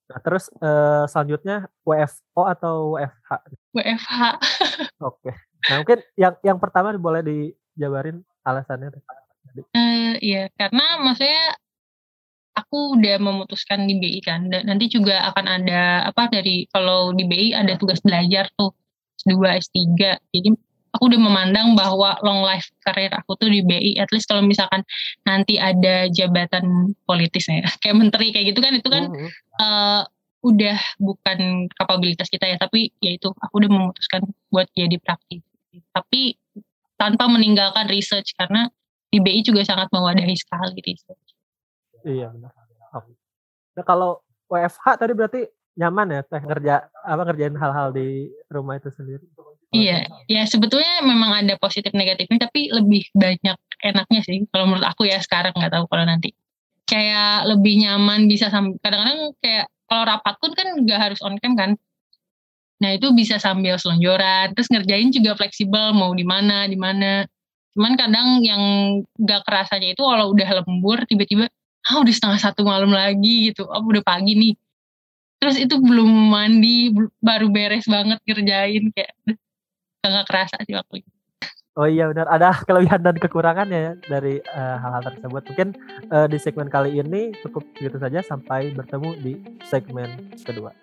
Nah, 0.09 0.19
terus 0.25 0.49
uh, 0.57 1.05
selanjutnya 1.05 1.69
WFO 1.85 2.41
atau 2.49 2.97
WFH? 2.97 3.29
WFH. 3.77 4.19
Oke. 5.09 5.31
Nah, 5.69 5.75
mungkin 5.85 5.99
yang 6.17 6.33
yang 6.41 6.57
pertama 6.57 6.89
boleh 6.97 7.21
dijabarin 7.21 8.25
alasannya. 8.41 8.89
Uh, 9.77 10.17
iya, 10.17 10.49
karena 10.57 10.97
maksudnya 11.05 11.53
aku 12.57 12.97
udah 12.97 13.21
memutuskan 13.21 13.85
di 13.85 14.01
BI 14.01 14.19
kan, 14.25 14.49
dan 14.49 14.65
nanti 14.65 14.89
juga 14.89 15.29
akan 15.29 15.45
ada 15.45 16.09
apa 16.09 16.25
dari 16.33 16.65
kalau 16.73 17.13
di 17.13 17.29
BI 17.29 17.53
ada 17.53 17.77
tugas 17.77 18.01
belajar 18.01 18.49
tuh 18.57 18.73
S2, 19.21 19.37
S3. 19.61 19.77
Jadi 20.33 20.49
aku 20.99 21.07
udah 21.07 21.21
memandang 21.23 21.79
bahwa 21.79 22.19
long 22.27 22.43
life 22.43 22.67
karir 22.83 23.07
aku 23.15 23.39
tuh 23.39 23.47
di 23.47 23.63
BI 23.63 23.95
at 24.03 24.11
least 24.11 24.27
kalau 24.27 24.43
misalkan 24.43 24.83
nanti 25.23 25.55
ada 25.55 26.11
jabatan 26.11 26.91
politis 27.07 27.47
ya 27.47 27.63
kayak 27.81 27.95
menteri 27.95 28.35
kayak 28.35 28.51
gitu 28.51 28.59
kan 28.59 28.75
itu 28.75 28.89
kan 28.91 29.07
uh-huh. 29.07 29.29
uh, 29.63 30.03
udah 30.43 30.75
bukan 30.99 31.71
kapabilitas 31.71 32.27
kita 32.27 32.51
ya 32.51 32.59
tapi 32.59 32.91
ya 32.99 33.15
itu 33.15 33.31
aku 33.31 33.63
udah 33.63 33.71
memutuskan 33.71 34.27
buat 34.51 34.67
jadi 34.75 34.99
praktis 34.99 35.39
tapi 35.95 36.35
tanpa 36.99 37.31
meninggalkan 37.31 37.87
research 37.87 38.35
karena 38.35 38.67
di 39.09 39.17
BI 39.23 39.41
juga 39.41 39.65
sangat 39.65 39.89
mewadahi 39.89 40.35
sekali 40.37 40.77
research. 40.83 41.27
Iya 42.05 42.29
benar. 42.29 42.51
Nah 43.73 43.85
kalau 43.87 44.19
WFH 44.51 44.85
tadi 44.99 45.13
berarti 45.15 45.41
nyaman 45.79 46.11
ya 46.11 46.21
teh 46.27 46.43
kerja 46.43 46.91
apa 47.07 47.21
ngerjain 47.23 47.55
hal-hal 47.55 47.95
di 47.95 48.27
rumah 48.51 48.75
itu 48.75 48.91
sendiri 48.91 49.23
Iya, 49.69 50.09
ya 50.25 50.49
sebetulnya 50.49 51.05
memang 51.05 51.45
ada 51.45 51.53
positif 51.61 51.93
negatifnya, 51.93 52.49
tapi 52.49 52.73
lebih 52.73 53.05
banyak 53.13 53.57
enaknya 53.85 54.21
sih. 54.25 54.41
Kalau 54.49 54.65
menurut 54.65 54.81
aku 54.81 55.05
ya 55.05 55.21
sekarang 55.21 55.53
nggak 55.53 55.69
tahu 55.69 55.85
kalau 55.85 56.09
nanti. 56.09 56.33
Kayak 56.89 57.45
lebih 57.45 57.85
nyaman 57.85 58.25
bisa 58.25 58.49
sambil 58.49 58.81
kadang-kadang 58.81 59.29
kayak 59.37 59.69
kalau 59.85 60.03
rapat 60.09 60.35
pun 60.41 60.51
kan 60.57 60.73
nggak 60.73 60.97
harus 60.97 61.21
on 61.21 61.37
cam 61.37 61.53
kan. 61.53 61.77
Nah 62.81 62.97
itu 62.97 63.13
bisa 63.13 63.37
sambil 63.37 63.77
selonjoran, 63.77 64.57
terus 64.57 64.73
ngerjain 64.73 65.13
juga 65.13 65.37
fleksibel 65.37 65.93
mau 65.93 66.17
di 66.17 66.25
mana 66.25 66.65
di 66.65 66.73
mana. 66.73 67.29
Cuman 67.77 67.93
kadang 67.93 68.41
yang 68.41 68.61
nggak 69.21 69.45
kerasanya 69.45 69.93
itu 69.93 70.01
kalau 70.01 70.33
udah 70.33 70.65
lembur 70.65 71.05
tiba-tiba, 71.05 71.45
ah 71.85 71.95
udah 72.01 72.09
setengah 72.09 72.41
satu 72.41 72.65
malam 72.65 72.89
lagi 72.89 73.53
gitu, 73.53 73.69
oh 73.69 73.85
udah 73.85 74.01
pagi 74.01 74.33
nih. 74.33 74.53
Terus 75.39 75.55
itu 75.55 75.79
belum 75.79 76.35
mandi, 76.35 76.91
baru 77.23 77.47
beres 77.47 77.87
banget 77.87 78.19
kerjain 78.27 78.91
kayak 78.91 79.15
nggak 80.03 80.27
kerasa 80.27 80.59
sih 80.67 80.75
waktu 80.75 80.99
itu. 80.99 81.11
Oh 81.79 81.87
iya 81.87 82.11
benar, 82.11 82.27
ada 82.27 82.51
kelebihan 82.67 82.99
dan 82.99 83.15
kekurangannya 83.15 83.79
ya 83.79 83.93
dari 84.11 84.43
uh, 84.51 84.75
hal-hal 84.83 84.99
tersebut. 84.99 85.41
Mungkin 85.47 85.69
uh, 86.11 86.27
di 86.27 86.35
segmen 86.35 86.67
kali 86.67 86.99
ini 86.99 87.31
cukup 87.39 87.63
gitu 87.79 87.95
saja 87.95 88.19
sampai 88.19 88.75
bertemu 88.75 89.09
di 89.23 89.33
segmen 89.63 90.11
kedua. 90.43 90.75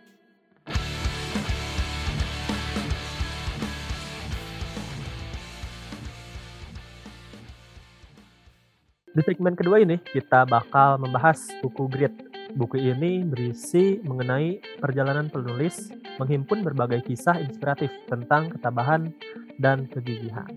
Di 9.12 9.20
segmen 9.20 9.52
kedua 9.52 9.84
ini 9.84 10.00
kita 10.00 10.48
bakal 10.48 10.96
membahas 10.96 11.44
buku 11.60 11.88
Grit 11.92 12.35
Buku 12.56 12.80
ini 12.80 13.20
berisi 13.20 14.00
mengenai 14.00 14.80
perjalanan 14.80 15.28
penulis 15.28 15.92
menghimpun 16.16 16.64
berbagai 16.64 17.04
kisah 17.04 17.36
inspiratif 17.36 17.92
tentang 18.08 18.48
ketabahan 18.48 19.12
dan 19.60 19.84
kegigihan. 19.92 20.48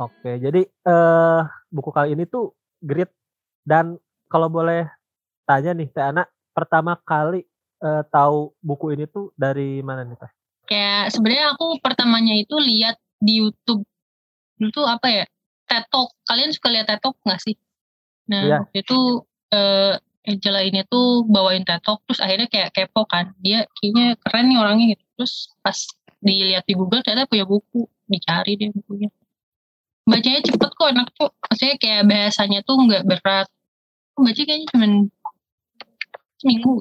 Oke, 0.00 0.40
jadi 0.40 0.64
uh, 0.88 1.44
buku 1.68 1.92
kali 1.92 2.16
ini 2.16 2.24
tuh 2.24 2.56
Grit 2.80 3.12
dan 3.68 4.00
kalau 4.32 4.48
boleh 4.48 4.88
tanya 5.44 5.76
nih 5.76 5.92
Teh 5.92 6.08
Anak, 6.08 6.32
pertama 6.56 6.96
kali 7.04 7.44
uh, 7.84 8.00
tahu 8.08 8.56
buku 8.64 8.96
ini 8.96 9.04
tuh 9.04 9.28
dari 9.36 9.84
mana 9.84 10.08
nih 10.08 10.16
Teh? 10.16 10.32
Kayak 10.72 11.12
sebenarnya 11.12 11.52
aku 11.52 11.84
pertamanya 11.84 12.32
itu 12.32 12.56
lihat 12.56 12.96
di 13.20 13.44
YouTube. 13.44 13.84
Itu 14.56 14.88
apa 14.88 15.12
ya? 15.12 15.24
TED 15.68 15.84
Talk. 15.92 16.16
Kalian 16.24 16.48
suka 16.56 16.72
lihat 16.72 16.88
TED 16.88 17.04
Talk 17.04 17.20
nggak 17.28 17.40
sih? 17.44 17.60
Nah, 18.32 18.40
yeah. 18.44 18.62
itu 18.72 19.20
uh, 19.52 20.00
Angela 20.28 20.60
ini 20.60 20.84
tuh 20.84 21.24
bawain 21.24 21.64
tetok 21.64 22.04
terus 22.04 22.20
akhirnya 22.20 22.48
kayak 22.52 22.76
kepo 22.76 23.08
kan. 23.08 23.32
Dia 23.40 23.64
kayaknya 23.80 24.20
keren 24.20 24.44
nih 24.52 24.58
orangnya 24.60 24.86
gitu. 24.92 25.04
Terus 25.16 25.34
pas 25.64 25.78
dilihat 26.20 26.68
di 26.68 26.76
Google 26.76 27.00
ternyata 27.00 27.24
punya 27.24 27.48
buku. 27.48 27.88
Dicari 28.04 28.60
deh 28.60 28.68
bukunya. 28.76 29.08
Bacanya 30.08 30.40
cepet 30.44 30.70
kok 30.72 30.88
enak 30.88 31.08
tuh 31.16 31.32
maksudnya 31.32 31.76
kayak 31.80 32.02
bahasanya 32.04 32.60
tuh 32.64 32.76
nggak 32.76 33.04
berat. 33.08 33.48
Baca 34.16 34.40
kayaknya 34.44 34.66
cuma 34.68 34.86
seminggu. 36.36 36.72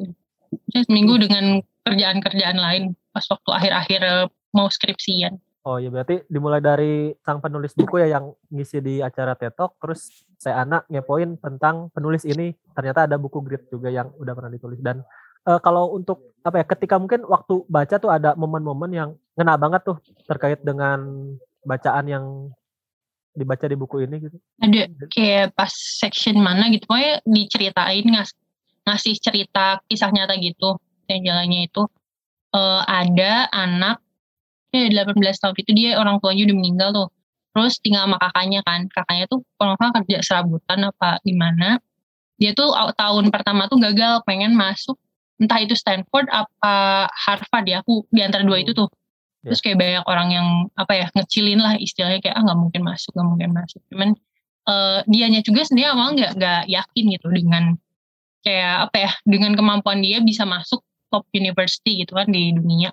Saya 0.71 0.83
seminggu 0.83 1.13
dengan 1.19 1.63
kerjaan-kerjaan 1.87 2.59
lain 2.59 2.83
pas 3.15 3.23
waktu 3.31 3.49
akhir-akhir 3.49 4.31
mau 4.51 4.67
skripsian 4.67 5.39
Oh 5.67 5.75
ya 5.83 5.91
berarti 5.91 6.23
dimulai 6.31 6.63
dari 6.63 7.11
sang 7.27 7.43
penulis 7.43 7.75
buku 7.75 7.99
ya 7.99 8.15
yang 8.15 8.31
ngisi 8.47 8.79
di 8.79 9.03
acara 9.03 9.35
tetok 9.35 9.75
terus 9.83 10.23
saya 10.39 10.63
anak 10.63 10.87
ngepoin 10.87 11.35
tentang 11.43 11.91
penulis 11.91 12.23
ini. 12.23 12.55
Ternyata 12.71 13.03
ada 13.03 13.19
buku 13.19 13.43
grid 13.43 13.67
juga 13.67 13.91
yang 13.91 14.15
udah 14.15 14.31
pernah 14.31 14.47
ditulis. 14.47 14.79
Dan 14.79 15.03
uh, 15.43 15.59
kalau 15.59 15.91
untuk 15.91 16.39
apa 16.47 16.63
ya 16.63 16.65
ketika 16.71 16.95
mungkin 16.95 17.27
waktu 17.27 17.67
baca 17.67 17.99
tuh 17.99 18.07
ada 18.07 18.31
momen-momen 18.39 18.95
yang 18.95 19.09
ngena 19.35 19.59
banget 19.59 19.83
tuh 19.83 19.99
terkait 20.23 20.63
dengan 20.63 21.03
bacaan 21.67 22.05
yang 22.07 22.25
dibaca 23.35 23.67
di 23.67 23.75
buku 23.75 24.07
ini 24.07 24.23
gitu. 24.23 24.39
Ada 24.63 24.87
kayak 25.11 25.51
pas 25.51 25.75
section 25.75 26.39
mana 26.39 26.71
gitu 26.71 26.87
pokoknya 26.87 27.19
diceritain 27.27 28.07
ngas 28.07 28.31
ngasih 28.87 29.19
cerita 29.19 29.83
kisah 29.91 30.15
nyata 30.15 30.39
gitu 30.39 30.79
yang 31.11 31.27
jalannya 31.27 31.67
itu. 31.67 31.83
Uh, 32.55 32.79
ada 32.87 33.51
anak 33.51 33.99
18 34.89 35.17
tahun 35.17 35.55
itu 35.57 35.71
dia 35.73 35.89
orang 35.97 36.21
tuanya 36.21 36.47
udah 36.47 36.57
meninggal 36.57 36.89
tuh. 36.93 37.07
Terus 37.57 37.73
tinggal 37.81 38.05
sama 38.05 38.17
kakaknya 38.21 38.61
kan. 38.61 38.85
Kakaknya 38.93 39.25
tuh 39.25 39.41
kalau 39.57 39.73
nggak 39.73 39.93
kerja 40.05 40.17
serabutan 40.21 40.79
apa 40.85 41.17
gimana. 41.25 41.81
Dia 42.37 42.53
tuh 42.53 42.69
tahun 42.93 43.33
pertama 43.33 43.65
tuh 43.65 43.81
gagal 43.81 44.21
pengen 44.29 44.53
masuk 44.53 44.95
entah 45.37 45.61
itu 45.61 45.77
Stanford 45.77 46.29
apa 46.33 47.05
Harvard 47.13 47.65
ya 47.69 47.81
aku 47.85 48.05
di 48.09 48.21
antara 48.21 48.45
dua 48.45 48.61
itu 48.61 48.73
tuh. 48.73 48.89
Ya. 49.45 49.53
terus 49.53 49.61
kayak 49.61 49.77
banyak 49.77 50.05
orang 50.09 50.29
yang 50.33 50.47
apa 50.73 50.93
ya 50.97 51.05
ngecilin 51.13 51.61
lah 51.61 51.77
istilahnya 51.77 52.19
kayak 52.25 52.35
ah 52.35 52.41
nggak 52.41 52.57
mungkin 52.57 52.81
masuk 52.83 53.11
nggak 53.13 53.27
mungkin 53.29 53.49
masuk. 53.53 53.81
Cuman 53.93 54.09
uh, 54.69 54.99
dianya 55.05 55.41
juga 55.45 55.61
sendiri 55.65 55.87
awal 55.89 56.17
nggak 56.17 56.31
nggak 56.37 56.61
yakin 56.67 57.05
gitu 57.15 57.27
dengan 57.29 57.63
kayak 58.41 58.89
apa 58.89 58.97
ya 58.97 59.11
dengan 59.25 59.53
kemampuan 59.53 60.01
dia 60.01 60.21
bisa 60.21 60.43
masuk 60.45 60.81
top 61.13 61.23
university 61.33 62.03
gitu 62.03 62.17
kan 62.17 62.27
di 62.27 62.51
dunia 62.53 62.91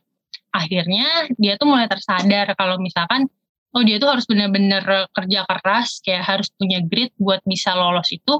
akhirnya 0.55 1.27
dia 1.35 1.59
tuh 1.59 1.67
mulai 1.67 1.91
tersadar 1.91 2.55
kalau 2.55 2.79
misalkan 2.79 3.27
oh 3.75 3.83
dia 3.83 3.99
tuh 3.99 4.07
harus 4.15 4.25
bener-bener 4.31 4.87
kerja 5.11 5.43
keras 5.51 5.99
kayak 5.99 6.23
harus 6.23 6.47
punya 6.55 6.79
grit 6.87 7.11
buat 7.19 7.43
bisa 7.43 7.75
lolos 7.75 8.07
itu 8.15 8.39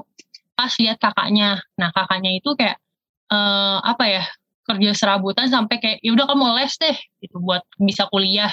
pas 0.55 0.71
lihat 0.79 0.97
kakaknya. 0.97 1.59
Nah 1.75 1.91
kakaknya 1.91 2.39
itu 2.39 2.55
kayak 2.55 2.79
uh, 3.27 3.83
apa 3.83 4.03
ya 4.07 4.23
kerja 4.65 4.91
serabutan 4.95 5.51
sampai 5.51 5.77
kayak 5.83 5.97
ya 5.99 6.15
udah 6.15 6.25
kamu 6.25 6.45
les 6.55 6.73
deh 6.79 6.97
gitu 7.19 7.37
buat 7.43 7.61
bisa 7.77 8.07
kuliah. 8.07 8.49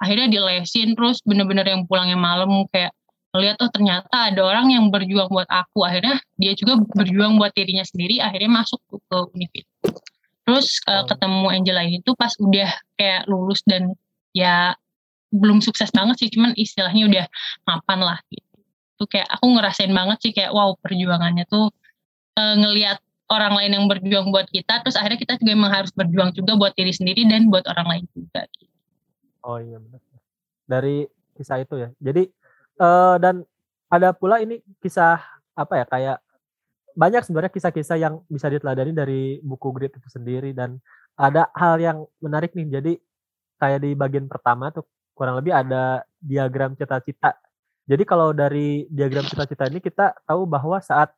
Akhirnya 0.00 0.30
dilesin 0.30 0.94
terus 0.94 1.20
bener-bener 1.26 1.66
yang 1.66 1.84
pulangnya 1.84 2.16
malam 2.16 2.64
kayak 2.70 2.94
ngeliat 3.34 3.58
oh 3.60 3.70
ternyata 3.70 4.32
ada 4.32 4.40
orang 4.46 4.70
yang 4.70 4.86
berjuang 4.88 5.28
buat 5.28 5.50
aku. 5.50 5.82
Akhirnya 5.82 6.22
dia 6.38 6.54
juga 6.54 6.78
berjuang 6.94 7.36
buat 7.42 7.50
dirinya 7.52 7.82
sendiri 7.82 8.22
akhirnya 8.22 8.62
masuk 8.62 8.78
ke 8.86 9.18
univ 9.34 9.50
terus 10.50 10.82
uh, 10.90 11.06
ketemu 11.06 11.46
Angela 11.54 11.86
itu 11.86 12.10
pas 12.18 12.34
udah 12.42 12.70
kayak 12.98 13.30
lulus 13.30 13.62
dan 13.70 13.94
ya 14.34 14.74
belum 15.30 15.62
sukses 15.62 15.94
banget 15.94 16.26
sih 16.26 16.28
cuman 16.34 16.58
istilahnya 16.58 17.06
udah 17.06 17.24
mapan 17.70 18.02
lah 18.02 18.18
gitu. 18.34 18.58
Tuh 18.98 19.06
kayak 19.06 19.30
aku 19.30 19.46
ngerasain 19.46 19.94
banget 19.94 20.18
sih 20.26 20.32
kayak 20.34 20.50
wow 20.50 20.74
perjuangannya 20.82 21.46
tuh 21.46 21.70
uh, 22.34 22.54
ngelihat 22.58 22.98
orang 23.30 23.54
lain 23.54 23.70
yang 23.78 23.86
berjuang 23.86 24.34
buat 24.34 24.50
kita 24.50 24.82
terus 24.82 24.98
akhirnya 24.98 25.22
kita 25.22 25.38
juga 25.38 25.54
emang 25.54 25.70
harus 25.70 25.94
berjuang 25.94 26.34
juga 26.34 26.58
buat 26.58 26.74
diri 26.74 26.90
sendiri 26.90 27.30
dan 27.30 27.46
buat 27.46 27.62
orang 27.70 27.86
lain 27.86 28.04
juga 28.10 28.42
oh 29.46 29.62
iya 29.62 29.78
benar 29.78 30.02
dari 30.70 31.02
kisah 31.34 31.58
itu 31.58 31.74
ya. 31.80 31.90
Jadi 31.98 32.30
uh, 32.78 33.18
dan 33.18 33.42
ada 33.90 34.14
pula 34.14 34.38
ini 34.38 34.62
kisah 34.78 35.18
apa 35.58 35.82
ya 35.82 35.84
kayak 35.90 36.18
banyak 37.00 37.24
sebenarnya 37.24 37.52
kisah-kisah 37.56 37.96
yang 37.96 38.20
bisa 38.28 38.52
diteladani 38.52 38.92
dari 38.92 39.22
buku 39.40 39.68
grid 39.72 39.96
itu 39.96 40.08
sendiri 40.12 40.52
dan 40.52 40.76
ada 41.16 41.48
hal 41.56 41.80
yang 41.80 42.04
menarik 42.20 42.52
nih 42.52 42.68
jadi 42.68 42.92
kayak 43.56 43.80
di 43.80 43.90
bagian 43.96 44.28
pertama 44.28 44.68
tuh 44.68 44.84
kurang 45.16 45.40
lebih 45.40 45.56
ada 45.56 46.04
diagram 46.20 46.76
cita-cita 46.76 47.40
jadi 47.90 48.06
kalau 48.06 48.30
dari 48.30 48.86
diagram 48.86 49.26
cita-cita 49.26 49.66
ini 49.66 49.82
kita 49.82 50.14
tahu 50.22 50.46
bahwa 50.46 50.78
saat 50.78 51.10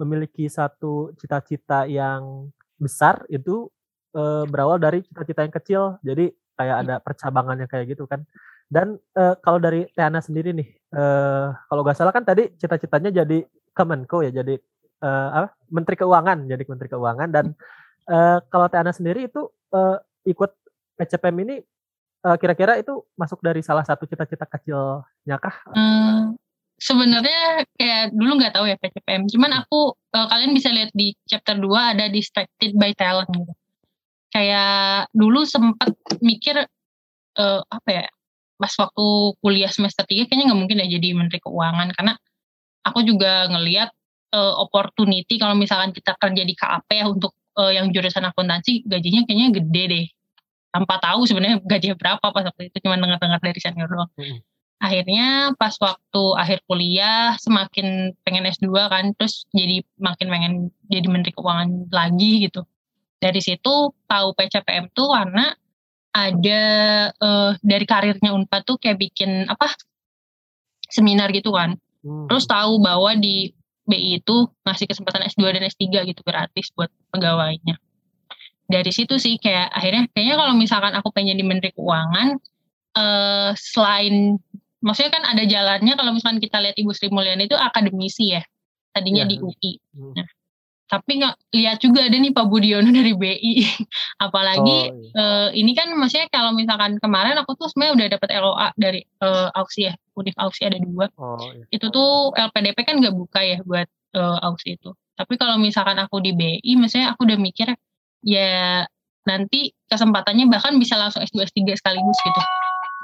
memiliki 0.00 0.48
satu 0.48 1.12
cita-cita 1.20 1.84
yang 1.84 2.48
besar 2.80 3.24
itu 3.28 3.68
e, 4.16 4.48
berawal 4.48 4.80
dari 4.80 5.04
cita-cita 5.04 5.44
yang 5.44 5.52
kecil. 5.52 5.82
Jadi 6.00 6.32
kayak 6.56 6.76
ada 6.88 6.94
percabangannya 7.04 7.68
kayak 7.68 7.96
gitu 7.96 8.08
kan. 8.08 8.24
Dan 8.64 8.96
e, 9.12 9.22
kalau 9.44 9.60
dari 9.60 9.84
Tiana 9.92 10.24
sendiri 10.24 10.56
nih, 10.56 10.68
e, 10.72 11.02
kalau 11.68 11.84
nggak 11.84 11.96
salah 11.96 12.16
kan 12.16 12.24
tadi 12.24 12.48
cita-citanya 12.56 13.12
jadi 13.12 13.44
Kemenko 13.76 14.24
ya, 14.24 14.32
jadi 14.32 14.56
e, 15.00 15.08
apa? 15.08 15.48
Menteri 15.68 15.96
Keuangan, 15.98 16.38
jadi 16.48 16.62
Menteri 16.66 16.88
Keuangan. 16.92 17.28
Dan 17.32 17.46
e, 18.06 18.16
kalau 18.48 18.66
Tiana 18.70 18.92
sendiri 18.92 19.28
itu 19.28 19.48
e, 19.72 19.80
ikut 20.30 20.50
PCPM 20.96 21.38
ini 21.46 21.56
kira-kira 22.26 22.74
itu 22.74 23.06
masuk 23.14 23.38
dari 23.38 23.62
salah 23.62 23.86
satu 23.86 24.02
cita-cita 24.02 24.50
kecilnya 24.50 25.38
kah? 25.38 25.62
Hmm, 25.70 26.34
sebenarnya 26.76 27.64
kayak 27.76 28.12
dulu 28.12 28.36
nggak 28.40 28.54
tahu 28.56 28.66
ya 28.68 28.76
PCPM. 28.80 29.28
Cuman 29.32 29.50
hmm. 29.52 29.60
aku 29.64 29.80
uh, 29.94 30.26
kalian 30.28 30.52
bisa 30.52 30.68
lihat 30.72 30.92
di 30.92 31.16
chapter 31.24 31.56
2 31.56 31.64
ada 31.96 32.06
distracted 32.12 32.76
by 32.76 32.92
talent 32.94 33.28
gitu. 33.32 33.52
Kayak 34.32 35.08
dulu 35.16 35.48
sempat 35.48 35.96
mikir 36.20 36.60
uh, 37.40 37.60
apa 37.72 37.90
ya? 37.90 38.04
Pas 38.56 38.72
waktu 38.80 39.06
kuliah 39.40 39.72
semester 39.72 40.04
3 40.04 40.28
kayaknya 40.28 40.52
nggak 40.52 40.60
mungkin 40.60 40.80
ya 40.84 40.88
jadi 41.00 41.08
menteri 41.16 41.40
keuangan 41.40 41.92
karena 41.96 42.12
aku 42.84 43.04
juga 43.04 43.48
ngelihat 43.52 43.92
uh, 44.36 44.54
opportunity 44.60 45.40
kalau 45.40 45.56
misalkan 45.56 45.96
kita 45.96 46.12
kerja 46.20 46.42
di 46.44 46.52
KAP 46.52 46.84
ya 46.92 47.08
untuk 47.08 47.32
uh, 47.56 47.72
yang 47.72 47.88
jurusan 47.88 48.28
akuntansi 48.28 48.84
gajinya 48.84 49.24
kayaknya 49.24 49.48
gede 49.56 49.84
deh. 49.88 50.06
Tanpa 50.76 51.00
tahu 51.00 51.24
sebenarnya 51.24 51.64
gajinya 51.64 51.96
berapa 51.96 52.20
pas 52.20 52.44
waktu 52.44 52.68
itu 52.68 52.84
cuma 52.84 53.00
dengar-dengar 53.00 53.40
dari 53.40 53.56
senior 53.56 53.88
doang. 53.88 54.12
Hmm 54.20 54.44
akhirnya 54.76 55.56
pas 55.56 55.72
waktu 55.80 56.22
akhir 56.36 56.58
kuliah 56.68 57.32
semakin 57.40 58.12
pengen 58.28 58.44
S2 58.44 58.68
kan 58.92 59.04
terus 59.16 59.48
jadi 59.56 59.80
makin 59.96 60.28
pengen 60.28 60.52
jadi 60.92 61.06
menteri 61.08 61.32
keuangan 61.32 61.88
lagi 61.88 62.44
gitu 62.44 62.68
dari 63.16 63.40
situ 63.40 63.96
tahu 64.04 64.28
PCPM 64.36 64.92
tuh 64.92 65.16
karena 65.16 65.56
ada 66.12 66.62
uh, 67.16 67.52
dari 67.64 67.88
karirnya 67.88 68.36
Unpad 68.36 68.62
tuh 68.68 68.76
kayak 68.76 69.00
bikin 69.00 69.48
apa 69.48 69.72
seminar 70.92 71.32
gitu 71.32 71.56
kan 71.56 71.80
hmm. 72.04 72.28
terus 72.28 72.44
tahu 72.44 72.76
bahwa 72.76 73.16
di 73.16 73.56
BI 73.86 74.20
itu 74.20 74.50
ngasih 74.66 74.86
kesempatan 74.90 75.24
S2 75.30 75.42
dan 75.54 75.62
S3 75.66 75.84
gitu 76.10 76.20
gratis 76.26 76.74
buat 76.74 76.90
pegawainya 77.14 77.78
dari 78.66 78.90
situ 78.90 79.16
sih 79.16 79.38
kayak 79.38 79.70
akhirnya 79.70 80.10
kayaknya 80.10 80.36
kalau 80.36 80.54
misalkan 80.58 80.92
aku 80.98 81.08
pengen 81.14 81.38
jadi 81.38 81.44
menteri 81.46 81.70
keuangan 81.72 82.38
uh, 82.98 83.50
selain 83.54 84.42
maksudnya 84.82 85.12
kan 85.14 85.24
ada 85.24 85.44
jalannya 85.46 85.94
kalau 85.94 86.10
misalkan 86.10 86.42
kita 86.42 86.58
lihat 86.58 86.76
Ibu 86.76 86.90
Sri 86.90 87.08
Mulyani 87.08 87.46
itu 87.46 87.54
akademisi 87.54 88.34
ya 88.34 88.42
tadinya 88.90 89.24
ya. 89.24 89.30
di 89.30 89.36
UI 89.38 89.72
hmm. 89.94 90.12
nah, 90.18 90.28
tapi 90.86 91.18
nggak 91.18 91.34
lihat 91.50 91.78
juga 91.82 92.06
ada 92.06 92.14
nih 92.14 92.30
Pak 92.30 92.46
Budiono 92.46 92.94
dari 92.94 93.10
BI 93.10 93.54
apalagi 94.26 94.94
oh, 94.94 94.94
iya. 94.94 95.10
uh, 95.18 95.48
ini 95.50 95.74
kan 95.74 95.90
maksudnya 95.98 96.30
kalau 96.30 96.54
misalkan 96.54 97.02
kemarin 97.02 97.34
aku 97.42 97.58
tuh 97.58 97.66
sebenarnya 97.66 97.94
udah 97.98 98.06
dapat 98.14 98.28
LOA 98.38 98.68
dari 98.78 99.00
uh, 99.22 99.50
auksi 99.58 99.90
ya. 99.90 99.94
Univ 100.16 100.32
auksi 100.40 100.64
ada 100.64 100.80
dua. 100.80 101.12
Oh, 101.20 101.36
iya. 101.52 101.68
itu 101.68 101.92
tuh 101.92 102.32
LPDP 102.32 102.88
kan 102.88 103.02
nggak 103.02 103.12
buka 103.12 103.40
ya 103.42 103.58
buat 103.66 103.84
uh, 104.16 104.38
auksi 104.46 104.80
itu. 104.80 104.94
Tapi 105.18 105.34
kalau 105.36 105.60
misalkan 105.60 105.98
aku 105.98 106.22
di 106.22 106.32
BI 106.32 106.72
maksudnya 106.78 107.12
aku 107.12 107.26
udah 107.28 107.36
mikir 107.36 107.68
ya 108.24 108.86
nanti 109.26 109.74
kesempatannya 109.90 110.46
bahkan 110.46 110.78
bisa 110.78 110.94
langsung 110.94 111.20
S2 111.20 111.50
S3 111.50 111.74
sekaligus 111.76 112.18
gitu. 112.22 112.42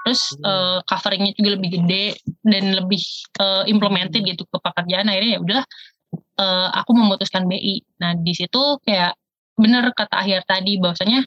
Terus 0.03 0.23
hmm. 0.35 0.45
uh, 0.47 0.79
coveringnya 0.87 1.33
juga 1.35 1.51
lebih 1.59 1.83
gede 1.83 2.07
dan 2.47 2.65
lebih 2.75 3.03
uh, 3.43 3.67
implemented 3.67 4.23
gitu 4.23 4.47
ke 4.47 4.57
pekerjaan. 4.59 5.11
Akhirnya 5.11 5.39
ya 5.39 5.41
udahlah 5.43 5.67
uh, 6.15 6.69
aku 6.73 6.93
memutuskan 6.97 7.49
BI 7.49 7.83
nah 7.99 8.13
di 8.17 8.33
situ 8.33 8.81
kayak 8.85 9.17
bener 9.57 9.93
kata 9.93 10.25
akhir 10.25 10.49
tadi 10.49 10.81
bahwasanya 10.81 11.25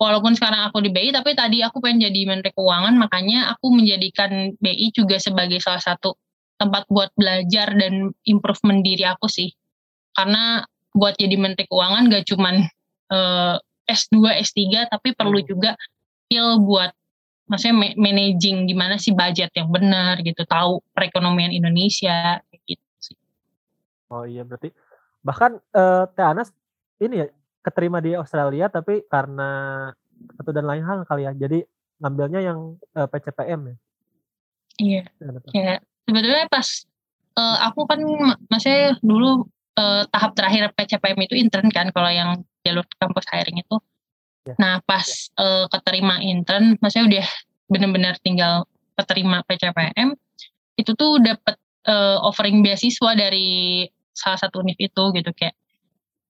walaupun 0.00 0.32
sekarang 0.32 0.72
aku 0.72 0.80
di 0.80 0.90
BI 0.90 1.12
tapi 1.12 1.36
tadi 1.36 1.60
aku 1.60 1.84
pengen 1.84 2.08
jadi 2.08 2.20
menteri 2.24 2.56
keuangan 2.56 2.96
makanya 2.96 3.52
aku 3.52 3.68
menjadikan 3.68 4.56
BI 4.56 4.92
juga 4.96 5.20
sebagai 5.20 5.60
salah 5.60 5.82
satu 5.82 6.16
tempat 6.56 6.88
buat 6.88 7.12
belajar 7.16 7.72
dan 7.76 8.12
improvement 8.24 8.80
diri 8.80 9.04
aku 9.04 9.28
sih 9.28 9.52
karena 10.16 10.64
buat 10.96 11.16
jadi 11.16 11.36
menteri 11.36 11.68
keuangan 11.68 12.10
gak 12.10 12.24
cuman 12.28 12.66
uh, 13.12 13.56
S2 13.88 14.40
S3 14.44 14.88
tapi 14.90 15.12
perlu 15.14 15.40
hmm. 15.40 15.48
juga 15.48 15.70
skill 16.26 16.62
buat 16.62 16.90
maksudnya 17.50 17.98
managing 17.98 18.70
gimana 18.70 18.94
sih 18.94 19.10
budget 19.10 19.50
yang 19.58 19.66
benar 19.74 20.22
gitu 20.22 20.46
tahu 20.46 20.78
perekonomian 20.94 21.50
Indonesia 21.50 22.38
oh 24.10 24.24
iya 24.26 24.42
berarti 24.42 24.74
bahkan 25.22 25.58
uh, 25.74 26.04
Teh 26.10 26.26
Anas 26.26 26.50
ini 27.00 27.24
ya 27.24 27.26
keterima 27.60 28.00
di 28.00 28.16
Australia 28.16 28.68
tapi 28.72 29.04
karena 29.06 29.88
satu 30.36 30.50
dan 30.52 30.68
lain 30.68 30.84
hal 30.84 31.04
kali 31.08 31.24
ya 31.28 31.32
jadi 31.32 31.64
ngambilnya 32.00 32.40
yang 32.40 32.58
uh, 32.96 33.04
eh, 33.04 33.08
PCPM 33.08 33.60
ya? 33.68 33.76
Iya. 34.80 35.02
Ya? 35.52 35.76
Sebetulnya 36.08 36.48
pas 36.48 36.66
uh, 37.36 37.56
aku 37.68 37.84
kan 37.84 38.00
masih 38.48 38.96
dulu 39.04 39.44
uh, 39.76 40.02
tahap 40.08 40.32
terakhir 40.32 40.72
PCPM 40.72 41.20
itu 41.28 41.36
intern 41.36 41.68
kan 41.68 41.92
kalau 41.92 42.08
yang 42.08 42.40
jalur 42.64 42.84
kampus 42.96 43.28
hiring 43.28 43.60
itu. 43.60 43.76
Ya. 44.48 44.56
Nah 44.56 44.74
pas 44.88 45.04
uh, 45.36 45.68
keterima 45.68 46.24
intern, 46.24 46.80
maksudnya 46.80 47.20
udah 47.20 47.26
benar-benar 47.68 48.16
tinggal 48.24 48.64
keterima 48.96 49.44
PCPM, 49.44 50.16
itu 50.80 50.92
tuh 50.96 51.20
dapat 51.20 51.56
uh, 51.88 51.92
eh, 51.92 52.18
offering 52.24 52.64
beasiswa 52.64 53.12
dari 53.16 53.84
salah 54.20 54.36
satu 54.36 54.60
univ 54.60 54.76
itu 54.76 55.02
gitu 55.16 55.30
kayak 55.32 55.56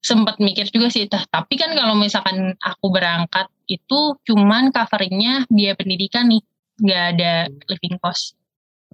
sempat 0.01 0.39
mikir 0.39 0.71
juga 0.71 0.89
sih 0.89 1.11
tapi 1.11 1.61
kan 1.61 1.75
kalau 1.77 1.93
misalkan 1.99 2.57
aku 2.63 2.87
berangkat 2.89 3.51
itu 3.69 4.17
cuman 4.25 4.73
coveringnya 4.73 5.45
biaya 5.51 5.77
pendidikan 5.77 6.31
nih 6.31 6.41
nggak 6.81 7.05
ada 7.19 7.33
living 7.69 8.01
cost 8.01 8.39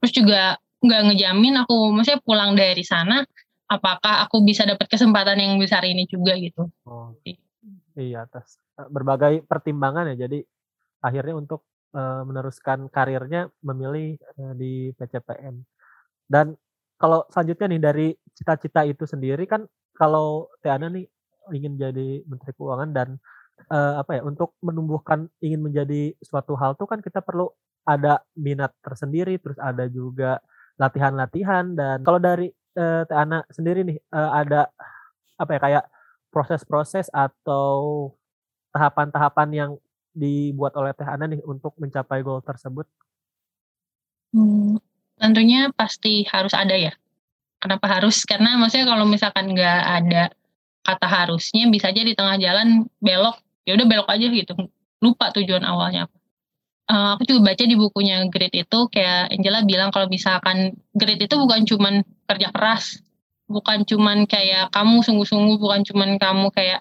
terus 0.00 0.12
juga 0.16 0.58
nggak 0.82 1.02
ngejamin 1.12 1.62
aku 1.62 1.94
maksudnya 1.94 2.18
pulang 2.24 2.58
dari 2.58 2.82
sana 2.82 3.22
apakah 3.70 4.26
aku 4.26 4.42
bisa 4.42 4.66
dapat 4.66 4.90
kesempatan 4.90 5.38
yang 5.38 5.54
besar 5.62 5.86
ini 5.86 6.10
juga 6.10 6.34
gitu 6.34 6.66
oh. 6.88 7.14
iya 7.94 8.26
atas 8.26 8.58
berbagai 8.76 9.44
pertimbangan 9.48 10.12
ya. 10.12 10.28
Jadi 10.28 10.44
akhirnya 11.00 11.34
untuk 11.36 11.64
uh, 11.96 12.22
meneruskan 12.28 12.92
karirnya 12.92 13.48
memilih 13.64 14.20
uh, 14.36 14.52
di 14.52 14.92
PCPM. 14.92 15.64
Dan 16.28 16.52
kalau 16.96 17.24
selanjutnya 17.32 17.66
nih 17.76 17.82
dari 17.82 18.08
cita-cita 18.32 18.84
itu 18.84 19.04
sendiri 19.04 19.44
kan 19.48 19.64
kalau 19.96 20.48
Tiana 20.60 20.92
nih 20.92 21.08
ingin 21.52 21.78
jadi 21.78 22.24
Menteri 22.26 22.52
Keuangan 22.56 22.90
dan 22.92 23.08
uh, 23.70 24.02
apa 24.02 24.20
ya 24.20 24.22
untuk 24.24 24.56
menumbuhkan 24.60 25.30
ingin 25.40 25.62
menjadi 25.62 26.12
suatu 26.20 26.56
hal 26.58 26.74
tuh 26.76 26.88
kan 26.88 27.00
kita 27.00 27.22
perlu 27.22 27.48
ada 27.86 28.20
minat 28.34 28.74
tersendiri 28.82 29.38
terus 29.38 29.56
ada 29.62 29.86
juga 29.86 30.42
latihan-latihan 30.76 31.72
dan 31.72 32.02
kalau 32.02 32.18
dari 32.20 32.50
uh, 32.76 33.06
Tiana 33.08 33.46
sendiri 33.48 33.86
nih 33.86 33.98
uh, 34.12 34.30
ada 34.36 34.68
apa 35.36 35.50
ya 35.56 35.60
kayak 35.60 35.84
proses-proses 36.32 37.08
atau 37.14 38.12
tahapan-tahapan 38.74 39.48
yang 39.52 39.70
dibuat 40.16 40.72
oleh 40.76 40.92
Teh 40.96 41.04
nih 41.04 41.40
untuk 41.44 41.76
mencapai 41.76 42.24
goal 42.24 42.40
tersebut? 42.40 42.84
Hmm, 44.32 44.76
tentunya 45.26 45.74
pasti 45.74 46.22
harus 46.30 46.54
ada 46.54 46.74
ya. 46.78 46.94
Kenapa 47.58 47.98
harus? 47.98 48.22
Karena 48.22 48.54
maksudnya 48.60 48.86
kalau 48.86 49.04
misalkan 49.08 49.50
nggak 49.50 49.80
ada 49.82 50.30
kata 50.86 51.06
harusnya 51.10 51.66
bisa 51.66 51.90
aja 51.90 52.06
di 52.06 52.14
tengah 52.14 52.38
jalan 52.38 52.86
belok 53.02 53.42
ya 53.66 53.74
udah 53.74 53.86
belok 53.90 54.06
aja 54.06 54.26
gitu 54.30 54.54
lupa 55.02 55.34
tujuan 55.34 55.66
awalnya 55.66 56.06
uh, 56.86 57.18
aku 57.18 57.26
juga 57.26 57.50
baca 57.52 57.64
di 57.66 57.74
bukunya 57.74 58.22
Grit 58.30 58.54
itu 58.54 58.78
kayak 58.94 59.34
Angela 59.34 59.66
bilang 59.66 59.90
kalau 59.90 60.06
misalkan 60.06 60.78
Grit 60.94 61.18
itu 61.18 61.34
bukan 61.34 61.66
cuman 61.66 62.06
kerja 62.30 62.48
keras 62.54 63.02
bukan 63.50 63.82
cuman 63.82 64.30
kayak 64.30 64.70
kamu 64.70 65.02
sungguh-sungguh 65.02 65.58
bukan 65.58 65.82
cuman 65.82 66.18
kamu 66.22 66.54
kayak 66.54 66.80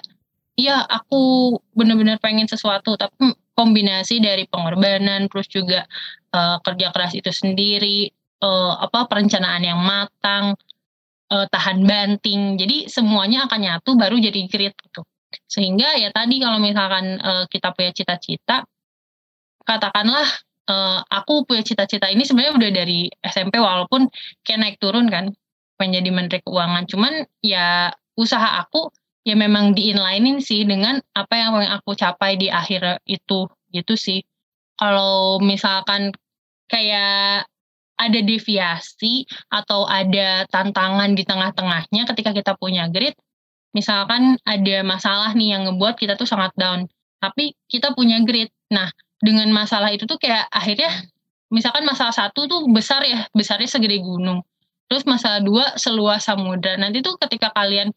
iya 0.58 0.86
aku 0.86 1.58
benar-benar 1.74 2.22
pengen 2.22 2.46
sesuatu 2.46 2.94
tapi 2.98 3.34
kombinasi 3.58 4.22
dari 4.22 4.46
pengorbanan 4.46 5.26
terus 5.30 5.50
juga 5.50 5.90
uh, 6.34 6.62
kerja 6.62 6.94
keras 6.94 7.14
itu 7.18 7.30
sendiri 7.34 8.14
uh, 8.42 8.74
apa 8.82 9.08
perencanaan 9.08 9.64
yang 9.64 9.80
matang 9.80 10.58
uh, 11.32 11.46
tahan 11.50 11.86
banting. 11.86 12.58
Jadi 12.60 12.90
semuanya 12.92 13.46
akan 13.48 13.60
nyatu 13.62 13.96
baru 13.96 14.18
jadi 14.20 14.42
grit 14.50 14.76
gitu. 14.76 15.04
Sehingga 15.46 16.00
ya 16.00 16.10
tadi 16.16 16.40
kalau 16.40 16.60
misalkan 16.60 17.20
uh, 17.20 17.46
kita 17.52 17.76
punya 17.76 17.92
cita-cita, 17.92 18.64
katakanlah 19.68 20.28
uh, 20.70 21.00
aku 21.10 21.44
punya 21.44 21.64
cita-cita 21.66 22.08
ini 22.10 22.24
sebenarnya 22.24 22.54
udah 22.56 22.72
dari 22.72 23.00
SMP 23.22 23.60
walaupun 23.60 24.08
kayak 24.46 24.60
naik 24.62 24.78
turun 24.80 25.12
kan 25.12 25.32
menjadi 25.82 26.10
menteri 26.12 26.40
keuangan. 26.46 26.88
Cuman 26.88 27.14
ya 27.44 27.92
usaha 28.16 28.64
aku 28.64 28.90
ya 29.28 29.36
memang 29.36 29.74
diinlinein 29.76 30.40
sih 30.40 30.64
dengan 30.64 31.02
apa 31.18 31.34
yang 31.36 31.58
aku 31.82 31.98
capai 31.98 32.40
di 32.40 32.48
akhir 32.48 33.04
itu 33.10 33.50
gitu 33.74 33.94
sih. 33.98 34.24
Kalau 34.76 35.40
misalkan 35.40 36.12
kayak 36.68 37.48
ada 37.96 38.20
deviasi 38.20 39.24
atau 39.48 39.88
ada 39.88 40.44
tantangan 40.52 41.16
di 41.16 41.24
tengah-tengahnya 41.24 42.04
ketika 42.12 42.32
kita 42.36 42.52
punya 42.60 42.92
grid, 42.92 43.16
misalkan 43.72 44.36
ada 44.44 44.84
masalah 44.84 45.32
nih 45.36 45.56
yang 45.56 45.68
ngebuat 45.68 45.96
kita 46.00 46.20
tuh 46.20 46.28
sangat 46.28 46.52
down, 46.60 46.88
tapi 47.24 47.56
kita 47.72 47.96
punya 47.96 48.20
grid. 48.24 48.52
Nah, 48.72 48.92
dengan 49.24 49.48
masalah 49.56 49.92
itu 49.96 50.04
tuh 50.04 50.20
kayak 50.20 50.48
akhirnya 50.52 50.92
misalkan 51.52 51.88
masalah 51.88 52.12
satu 52.12 52.48
tuh 52.52 52.68
besar 52.72 53.04
ya, 53.08 53.28
besarnya 53.32 53.68
segede 53.72 54.04
gunung. 54.04 54.44
Terus 54.86 55.08
masalah 55.08 55.42
dua 55.42 55.66
seluas 55.80 56.22
samudra. 56.28 56.78
Nanti 56.78 57.02
tuh 57.02 57.18
ketika 57.18 57.50
kalian 57.56 57.90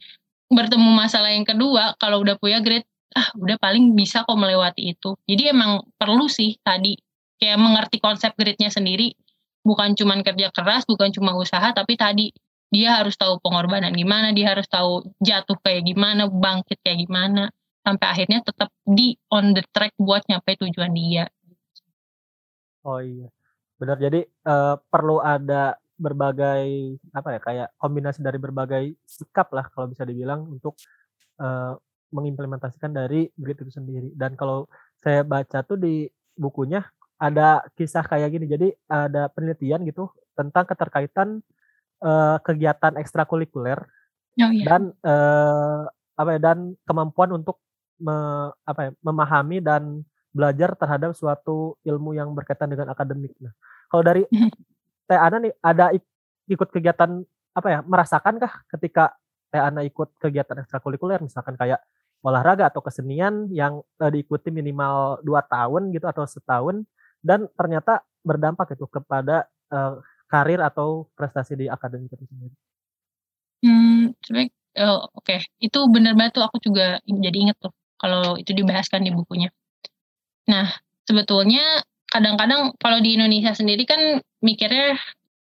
bertemu 0.48 0.88
masalah 0.94 1.34
yang 1.34 1.44
kedua, 1.44 1.92
kalau 2.00 2.24
udah 2.24 2.40
punya 2.40 2.64
grid, 2.64 2.86
ah 3.12 3.28
udah 3.36 3.60
paling 3.60 3.92
bisa 3.92 4.24
kok 4.24 4.38
melewati 4.38 4.96
itu. 4.96 5.18
Jadi 5.28 5.52
emang 5.52 5.84
perlu 6.00 6.30
sih 6.30 6.56
tadi 6.64 6.96
kayak 7.38 7.58
mengerti 7.60 7.98
konsep 8.02 8.32
gridnya 8.34 8.72
sendiri 8.72 9.14
bukan 9.62 9.94
cuma 9.98 10.18
kerja 10.22 10.48
keras, 10.54 10.84
bukan 10.88 11.10
cuma 11.12 11.34
usaha, 11.36 11.70
tapi 11.74 11.94
tadi 11.98 12.30
dia 12.68 13.00
harus 13.00 13.16
tahu 13.16 13.40
pengorbanan 13.40 13.96
gimana, 13.96 14.32
dia 14.36 14.52
harus 14.52 14.68
tahu 14.68 15.08
jatuh 15.24 15.56
kayak 15.64 15.88
gimana, 15.88 16.28
bangkit 16.28 16.76
kayak 16.84 17.08
gimana, 17.08 17.48
sampai 17.80 18.06
akhirnya 18.12 18.44
tetap 18.44 18.68
di 18.84 19.16
on 19.32 19.56
the 19.56 19.64
track 19.72 19.96
buat 19.96 20.20
nyampe 20.28 20.60
tujuan 20.60 20.92
dia. 20.92 21.24
Oh 22.84 23.00
iya, 23.00 23.28
benar. 23.80 23.96
Jadi 23.96 24.24
uh, 24.44 24.76
perlu 24.88 25.20
ada 25.24 25.76
berbagai 25.98 26.94
apa 27.10 27.28
ya 27.34 27.40
kayak 27.42 27.68
kombinasi 27.74 28.22
dari 28.22 28.38
berbagai 28.38 28.94
sikap 29.02 29.50
lah 29.50 29.66
kalau 29.74 29.90
bisa 29.90 30.06
dibilang 30.06 30.46
untuk 30.46 30.78
uh, 31.42 31.74
mengimplementasikan 32.14 32.94
dari 32.94 33.28
grit 33.34 33.58
itu 33.60 33.72
sendiri. 33.72 34.12
Dan 34.14 34.36
kalau 34.38 34.68
saya 35.00 35.24
baca 35.24 35.64
tuh 35.64 35.76
di 35.80 36.06
bukunya 36.38 36.84
ada 37.18 37.66
kisah 37.74 38.06
kayak 38.06 38.30
gini. 38.30 38.46
Jadi 38.46 38.68
ada 38.86 39.26
penelitian 39.34 39.82
gitu 39.84 40.08
tentang 40.38 40.64
keterkaitan 40.70 41.42
uh, 42.02 42.38
kegiatan 42.46 42.94
ekstrakurikuler 42.94 43.78
oh, 44.38 44.50
iya. 44.54 44.64
dan 44.64 44.82
uh, 45.02 45.90
apa 46.18 46.30
ya 46.38 46.40
dan 46.50 46.78
kemampuan 46.86 47.34
untuk 47.34 47.58
me, 47.98 48.14
apa 48.62 48.80
ya, 48.88 48.90
memahami 49.02 49.58
dan 49.58 50.02
belajar 50.30 50.78
terhadap 50.78 51.14
suatu 51.18 51.74
ilmu 51.82 52.14
yang 52.14 52.30
berkaitan 52.30 52.70
dengan 52.70 52.94
akademik. 52.94 53.34
Nah, 53.42 53.50
kalau 53.90 54.02
dari 54.06 54.22
mhm. 54.30 54.50
Teh 55.08 55.18
Ana 55.18 55.40
nih 55.40 55.52
ada 55.64 55.90
ikut 56.46 56.68
kegiatan 56.68 57.24
apa 57.56 57.68
ya 57.68 57.80
merasakankah 57.82 58.70
ketika 58.76 59.16
Teh 59.48 59.58
Ana 59.58 59.82
ikut 59.82 60.14
kegiatan 60.20 60.62
ekstrakurikuler 60.62 61.18
misalkan 61.24 61.56
kayak 61.56 61.80
olahraga 62.22 62.68
atau 62.68 62.82
kesenian 62.82 63.48
yang 63.54 63.80
uh, 64.02 64.10
diikuti 64.10 64.50
minimal 64.50 65.22
dua 65.22 65.40
tahun 65.46 65.94
gitu 65.94 66.06
atau 66.06 66.26
setahun 66.26 66.82
dan 67.22 67.50
ternyata 67.54 68.02
berdampak 68.22 68.74
itu 68.74 68.86
kepada 68.86 69.46
uh, 69.72 69.98
karir 70.28 70.60
atau 70.60 71.08
prestasi 71.16 71.56
di 71.56 71.66
akademik 71.66 72.12
itu 72.12 72.24
sendiri. 72.28 72.56
Hmm, 73.64 74.14
oh, 74.14 75.10
oke, 75.10 75.24
okay. 75.24 75.40
itu 75.58 75.78
benar 75.90 76.14
banget 76.14 76.38
tuh 76.38 76.44
aku 76.46 76.62
juga 76.62 77.02
jadi 77.02 77.38
inget 77.48 77.58
tuh 77.58 77.74
kalau 77.98 78.38
itu 78.38 78.54
dibahaskan 78.54 79.02
di 79.02 79.10
bukunya. 79.10 79.50
Nah, 80.46 80.70
sebetulnya 81.08 81.82
kadang-kadang 82.08 82.72
kalau 82.78 83.02
di 83.02 83.18
Indonesia 83.18 83.52
sendiri 83.52 83.84
kan 83.84 84.22
mikirnya 84.40 84.96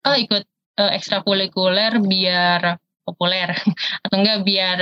oh 0.05 0.17
ikut 0.17 0.45
uh, 0.81 0.91
ekstrakurikuler 0.93 2.03
biar 2.03 2.77
populer 3.07 3.55
atau 4.05 4.17
enggak 4.17 4.43
biar 4.45 4.79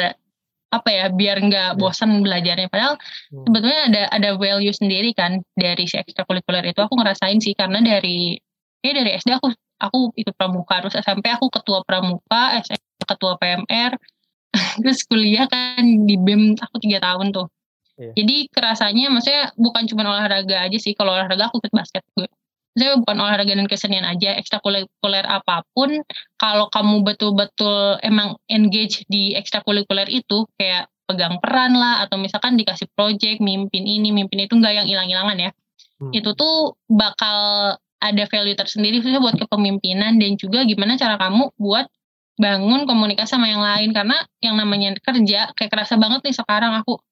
apa 0.68 0.88
ya 0.92 1.04
biar 1.08 1.40
nggak 1.40 1.68
iya. 1.74 1.78
bosan 1.80 2.20
belajarnya 2.20 2.68
padahal 2.68 3.00
hmm. 3.32 3.44
sebetulnya 3.48 3.80
ada 3.88 4.02
ada 4.12 4.30
value 4.36 4.74
sendiri 4.74 5.16
kan 5.16 5.40
dari 5.56 5.88
si 5.88 5.96
ekstrakurikuler 5.96 6.60
itu 6.68 6.80
aku 6.84 6.92
ngerasain 7.00 7.40
sih 7.40 7.56
karena 7.56 7.80
dari 7.80 8.36
ya 8.84 8.92
dari 8.92 9.16
SD 9.16 9.32
aku 9.40 9.48
aku 9.80 10.12
ikut 10.20 10.34
pramuka 10.36 10.84
terus 10.84 10.96
SMP 11.00 11.32
aku 11.32 11.48
ketua 11.48 11.80
pramuka 11.88 12.60
SMP 12.60 12.84
ketua 13.00 13.40
PMR 13.40 13.96
terus 14.84 15.08
kuliah 15.08 15.48
kan 15.48 15.80
di 16.04 16.20
BEM 16.20 16.60
aku 16.60 16.76
tiga 16.84 17.00
tahun 17.00 17.32
tuh 17.32 17.48
yeah. 17.96 18.12
jadi 18.12 18.52
kerasanya 18.52 19.08
maksudnya 19.08 19.48
bukan 19.56 19.88
cuma 19.88 20.04
olahraga 20.04 20.68
aja 20.68 20.76
sih 20.76 20.92
kalau 20.92 21.16
olahraga 21.16 21.48
aku 21.48 21.64
ikut 21.64 21.72
basket 21.72 22.04
gue 22.12 22.28
saya 22.78 22.96
bukan 22.96 23.18
olahraga 23.18 23.52
dan 23.52 23.66
kesenian 23.66 24.06
aja, 24.06 24.38
ekstrakurikuler 24.38 25.26
apa 25.26 25.66
pun, 25.74 26.00
kalau 26.38 26.70
kamu 26.70 27.02
betul-betul 27.02 27.98
emang 28.06 28.38
engage 28.48 29.02
di 29.10 29.34
ekstrakurikuler 29.34 30.06
itu, 30.08 30.46
kayak 30.56 30.86
pegang 31.10 31.42
peran 31.42 31.74
lah, 31.74 32.06
atau 32.06 32.16
misalkan 32.16 32.54
dikasih 32.54 32.86
project, 32.94 33.42
mimpin 33.42 33.84
ini, 33.84 34.14
mimpin 34.14 34.46
itu, 34.46 34.54
nggak 34.54 34.72
yang 34.72 34.86
hilang-hilangan 34.86 35.36
ya. 35.36 35.50
Hmm. 35.98 36.12
Itu 36.14 36.32
tuh 36.38 36.78
bakal 36.86 37.74
ada 37.98 38.24
value 38.30 38.54
tersendiri 38.54 39.02
khususnya 39.02 39.18
buat 39.18 39.34
kepemimpinan 39.34 40.22
dan 40.22 40.38
juga 40.38 40.62
gimana 40.62 40.94
cara 40.94 41.18
kamu 41.18 41.50
buat 41.58 41.90
bangun 42.38 42.86
komunikasi 42.86 43.34
sama 43.34 43.50
yang 43.50 43.58
lain 43.58 43.90
karena 43.90 44.22
yang 44.38 44.54
namanya 44.54 44.94
kerja 45.02 45.50
kayak 45.58 45.70
kerasa 45.74 45.98
banget 45.98 46.22
nih 46.22 46.36
sekarang 46.38 46.78
aku 46.78 47.02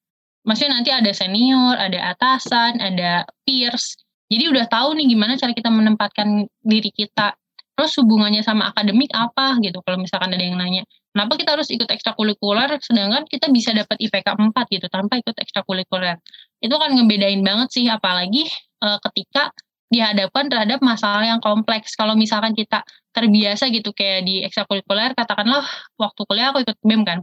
maksudnya 0.47 0.79
nanti 0.79 0.95
ada 0.95 1.11
senior, 1.11 1.75
ada 1.75 2.15
atasan, 2.15 2.79
ada 2.79 3.27
peers 3.43 3.99
jadi 4.27 4.45
udah 4.51 4.67
tahu 4.67 4.99
nih 4.99 5.07
gimana 5.15 5.39
cara 5.39 5.55
kita 5.55 5.71
menempatkan 5.71 6.51
diri 6.67 6.91
kita. 6.91 7.39
Terus 7.77 7.93
hubungannya 8.01 8.41
sama 8.41 8.73
akademik 8.73 9.13
apa 9.13 9.61
gitu 9.61 9.85
kalau 9.85 10.01
misalkan 10.01 10.33
ada 10.33 10.41
yang 10.41 10.57
nanya. 10.57 10.83
Kenapa 11.13 11.37
kita 11.37 11.51
harus 11.61 11.69
ikut 11.69 11.89
ekstrakurikuler 11.89 12.81
sedangkan 12.81 13.29
kita 13.29 13.53
bisa 13.53 13.77
dapat 13.77 14.01
IPK 14.01 14.27
4 14.33 14.53
gitu 14.73 14.87
tanpa 14.89 15.21
ikut 15.21 15.37
ekstrakurikuler. 15.37 16.17
Itu 16.59 16.75
kan 16.81 16.97
ngebedain 16.97 17.45
banget 17.45 17.69
sih 17.77 17.85
apalagi 17.89 18.49
e, 18.81 18.89
ketika 19.05 19.53
dihadapkan 19.93 20.49
terhadap 20.49 20.81
masalah 20.81 21.25
yang 21.29 21.41
kompleks. 21.45 21.95
Kalau 21.95 22.17
misalkan 22.17 22.57
kita 22.57 22.81
terbiasa 23.13 23.69
gitu 23.69 23.93
kayak 23.93 24.25
di 24.25 24.41
ekstrakurikuler 24.43 25.13
katakanlah 25.13 25.65
waktu 26.01 26.21
kuliah 26.25 26.53
aku 26.53 26.65
ikut 26.65 26.77
BEM 26.81 27.05
kan 27.05 27.21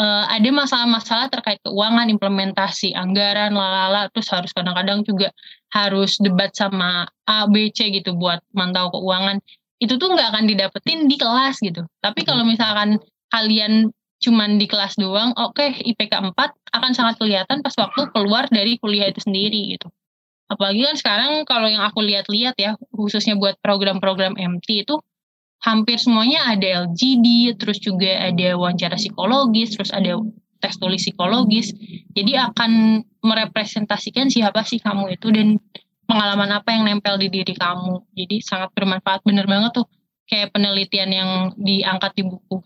uh, 0.00 0.24
ada 0.28 0.48
masalah-masalah 0.52 1.32
terkait 1.32 1.60
keuangan, 1.64 2.08
implementasi 2.12 2.92
anggaran, 2.92 3.56
lalala, 3.56 4.08
terus 4.12 4.28
harus 4.32 4.52
kadang-kadang 4.52 5.02
juga 5.04 5.32
harus 5.72 6.16
debat 6.20 6.52
sama 6.52 7.08
A, 7.28 7.48
B, 7.50 7.72
C 7.72 7.90
gitu 7.92 8.16
buat 8.16 8.40
mantau 8.52 8.92
keuangan. 8.92 9.40
Itu 9.76 10.00
tuh 10.00 10.16
nggak 10.16 10.28
akan 10.32 10.44
didapetin 10.48 11.04
di 11.04 11.16
kelas 11.20 11.60
gitu. 11.60 11.84
Tapi 12.00 12.24
kalau 12.24 12.44
misalkan 12.48 12.96
kalian 13.28 13.92
cuman 14.16 14.56
di 14.56 14.64
kelas 14.64 14.96
doang, 14.96 15.36
oke 15.36 15.60
okay, 15.60 15.76
IPK 15.84 16.32
4 16.32 16.32
akan 16.72 16.92
sangat 16.96 17.20
kelihatan 17.20 17.60
pas 17.60 17.76
waktu 17.76 18.08
keluar 18.16 18.48
dari 18.48 18.80
kuliah 18.80 19.12
itu 19.12 19.20
sendiri 19.20 19.76
gitu. 19.76 19.92
Apalagi 20.46 20.86
kan 20.86 20.96
sekarang 20.96 21.30
kalau 21.44 21.66
yang 21.66 21.82
aku 21.82 22.00
lihat-lihat 22.00 22.54
ya, 22.56 22.78
khususnya 22.94 23.34
buat 23.34 23.58
program-program 23.60 24.38
MT 24.38 24.86
itu 24.86 24.96
hampir 25.66 25.98
semuanya 25.98 26.54
ada 26.54 26.86
LGD, 26.86 27.58
terus 27.58 27.82
juga 27.82 28.06
ada 28.06 28.54
wawancara 28.54 28.94
psikologis, 28.94 29.74
terus 29.74 29.90
ada 29.90 30.22
tes 30.62 30.78
tulis 30.78 31.02
psikologis. 31.02 31.74
Jadi 32.14 32.38
akan 32.38 33.02
merepresentasikan 33.20 34.30
siapa 34.30 34.62
sih 34.62 34.78
kamu 34.78 35.18
itu 35.18 35.34
dan 35.34 35.58
pengalaman 36.06 36.54
apa 36.54 36.70
yang 36.70 36.86
nempel 36.86 37.18
di 37.18 37.26
diri 37.26 37.58
kamu. 37.58 38.06
Jadi 38.14 38.38
sangat 38.40 38.70
bermanfaat, 38.78 39.26
bener 39.26 39.44
banget 39.50 39.82
tuh 39.82 39.86
kayak 40.30 40.54
penelitian 40.54 41.10
yang 41.10 41.30
diangkat 41.58 42.14
di 42.14 42.22
buku. 42.22 42.56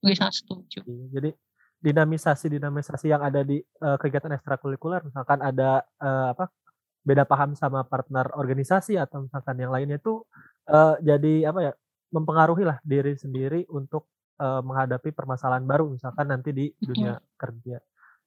Gue 0.00 0.14
sangat 0.16 0.44
setuju. 0.44 0.84
Jadi 0.86 1.32
dinamisasi-dinamisasi 1.80 3.08
yang 3.08 3.24
ada 3.24 3.40
di 3.40 3.56
uh, 3.80 3.96
kegiatan 3.96 4.36
ekstrakurikuler, 4.36 5.00
misalkan 5.08 5.40
ada 5.40 5.80
uh, 5.96 6.36
apa 6.36 6.52
beda 7.00 7.24
paham 7.24 7.56
sama 7.56 7.80
partner 7.88 8.28
organisasi 8.36 9.00
atau 9.00 9.24
misalkan 9.24 9.56
yang 9.56 9.72
lainnya 9.72 9.96
itu 9.96 10.20
uh, 10.68 11.00
jadi 11.00 11.48
apa 11.48 11.60
ya 11.64 11.72
mempengaruhi 12.10 12.66
lah 12.66 12.78
diri 12.82 13.14
sendiri 13.14 13.66
untuk 13.70 14.06
uh, 14.42 14.62
menghadapi 14.62 15.14
permasalahan 15.14 15.64
baru 15.64 15.90
misalkan 15.90 16.26
nanti 16.30 16.50
di 16.50 16.66
dunia 16.78 17.18
kerja. 17.38 17.78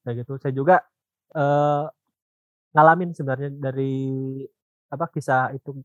Kayak 0.03 0.15
gitu. 0.23 0.33
Saya 0.39 0.53
juga 0.55 0.75
uh, 1.35 1.87
ngalamin 2.73 3.11
sebenarnya 3.13 3.49
dari 3.53 3.93
apa 4.91 5.05
kisah 5.11 5.53
itu. 5.55 5.77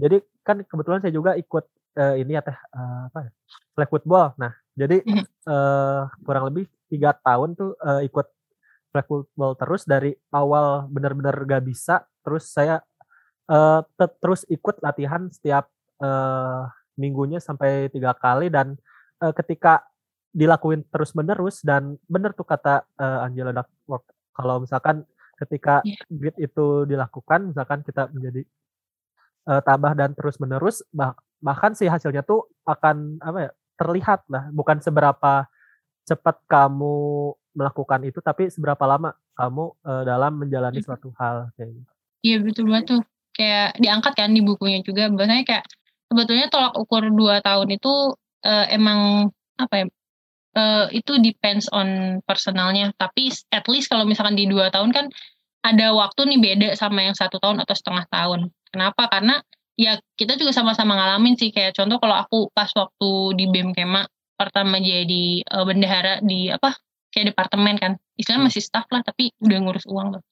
Jadi 0.00 0.20
kan 0.42 0.62
kebetulan 0.64 1.00
saya 1.02 1.12
juga 1.12 1.36
ikut 1.36 1.64
uh, 1.98 2.14
ini 2.16 2.34
ya 2.36 2.42
teh 2.42 2.56
uh, 2.56 3.10
apa 3.12 3.18
ya, 3.28 3.30
flag 3.74 3.90
football. 3.90 4.32
Nah 4.38 4.52
jadi 4.74 5.02
uh, 5.50 6.08
kurang 6.24 6.48
lebih 6.50 6.64
tiga 6.88 7.12
tahun 7.12 7.54
tuh 7.54 7.76
uh, 7.78 8.00
ikut 8.02 8.26
flag 8.90 9.06
football 9.06 9.52
terus 9.54 9.86
dari 9.86 10.16
awal 10.34 10.90
benar-benar 10.90 11.36
gak 11.46 11.62
bisa 11.62 12.02
terus 12.26 12.50
saya 12.50 12.82
uh, 13.46 13.84
terus 14.18 14.42
ikut 14.50 14.82
latihan 14.82 15.30
setiap 15.30 15.70
uh, 16.02 16.66
minggunya 17.00 17.40
sampai 17.40 17.88
tiga 17.88 18.12
kali 18.12 18.52
dan 18.52 18.76
uh, 19.24 19.32
ketika 19.32 19.80
dilakuin 20.30 20.84
terus 20.92 21.16
menerus 21.16 21.64
dan 21.64 21.96
benar 22.06 22.36
tuh 22.36 22.44
kata 22.44 22.84
uh, 23.00 23.24
Angela 23.24 23.56
Duckworth 23.56 24.06
kalau 24.36 24.60
misalkan 24.60 25.08
ketika 25.40 25.80
yeah. 25.82 25.96
grit 26.12 26.36
itu 26.36 26.84
dilakukan 26.84 27.50
misalkan 27.50 27.80
kita 27.80 28.12
menjadi 28.12 28.44
uh, 29.48 29.64
tabah 29.64 29.96
dan 29.96 30.12
terus 30.12 30.36
menerus 30.36 30.84
bah 30.92 31.16
bahkan 31.40 31.72
si 31.72 31.88
hasilnya 31.88 32.20
tuh 32.20 32.46
akan 32.68 33.16
apa 33.24 33.48
ya 33.48 33.50
terlihat 33.80 34.28
lah 34.28 34.52
bukan 34.52 34.78
seberapa 34.84 35.48
cepat 36.04 36.36
kamu 36.44 37.32
melakukan 37.56 38.04
itu 38.04 38.20
tapi 38.20 38.52
seberapa 38.52 38.84
lama 38.84 39.16
kamu 39.34 39.64
uh, 39.82 40.02
dalam 40.04 40.36
menjalani 40.36 40.84
suatu 40.84 41.10
hal 41.16 41.48
kayak 41.56 41.72
gitu. 41.72 41.92
Iya 42.20 42.36
betul 42.44 42.64
banget 42.68 42.86
tuh. 42.96 43.02
Kayak 43.32 43.78
diangkat 43.80 44.12
kan 44.12 44.30
di 44.36 44.42
bukunya 44.44 44.84
juga 44.84 45.08
bahasanya 45.08 45.44
kayak 45.48 45.64
sebetulnya 46.10 46.50
tolak 46.50 46.74
ukur 46.74 47.06
dua 47.14 47.38
tahun 47.40 47.70
itu 47.78 48.18
uh, 48.42 48.66
emang 48.68 49.30
apa 49.56 49.74
ya 49.78 49.86
uh, 50.58 50.86
itu 50.90 51.22
depends 51.22 51.70
on 51.70 52.18
personalnya. 52.26 52.90
Tapi 52.98 53.30
at 53.54 53.64
least 53.70 53.86
kalau 53.88 54.02
misalkan 54.04 54.34
di 54.34 54.50
dua 54.50 54.74
tahun 54.74 54.90
kan 54.90 55.06
ada 55.62 55.94
waktu 55.94 56.26
nih 56.34 56.40
beda 56.40 56.68
sama 56.74 57.06
yang 57.06 57.14
satu 57.14 57.38
tahun 57.38 57.62
atau 57.62 57.74
setengah 57.76 58.04
tahun. 58.10 58.50
Kenapa? 58.74 59.06
Karena 59.06 59.38
ya 59.78 60.02
kita 60.18 60.34
juga 60.34 60.50
sama-sama 60.50 60.98
ngalamin 60.98 61.38
sih. 61.38 61.54
Kayak 61.54 61.78
contoh 61.78 62.02
kalau 62.02 62.16
aku 62.18 62.38
pas 62.50 62.68
waktu 62.74 63.10
di 63.38 63.44
BEM 63.46 63.72
Kema 63.72 64.02
pertama 64.34 64.82
jadi 64.82 65.46
uh, 65.46 65.62
bendahara 65.62 66.18
di 66.24 66.50
apa 66.50 66.74
kayak 67.14 67.32
departemen 67.36 67.76
kan. 67.78 67.92
Istilahnya 68.18 68.50
masih 68.50 68.62
staff 68.64 68.90
lah 68.90 69.06
tapi 69.06 69.30
udah 69.38 69.58
ngurus 69.62 69.86
uang 69.86 70.18
loh 70.18 70.22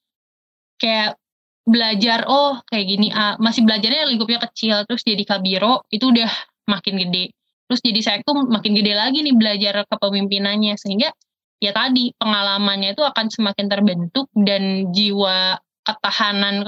kayak 0.79 1.19
belajar 1.69 2.25
oh 2.25 2.65
kayak 2.65 2.87
gini 2.89 3.13
uh, 3.13 3.37
masih 3.37 3.63
belajarnya 3.63 4.09
lingkupnya 4.09 4.41
kecil 4.49 4.83
terus 4.89 5.05
jadi 5.05 5.21
kabiro 5.29 5.85
itu 5.93 6.09
udah 6.09 6.29
makin 6.69 6.97
gede. 6.97 7.37
Terus 7.69 7.81
jadi 7.85 8.25
tuh 8.25 8.49
makin 8.49 8.73
gede 8.73 8.97
lagi 8.97 9.21
nih 9.21 9.37
belajar 9.37 9.85
kepemimpinannya 9.85 10.75
sehingga 10.81 11.13
ya 11.61 11.77
tadi 11.77 12.17
pengalamannya 12.17 12.97
itu 12.97 13.05
akan 13.05 13.29
semakin 13.29 13.67
terbentuk 13.69 14.27
dan 14.33 14.89
jiwa 14.97 15.61
ketahanan 15.85 16.65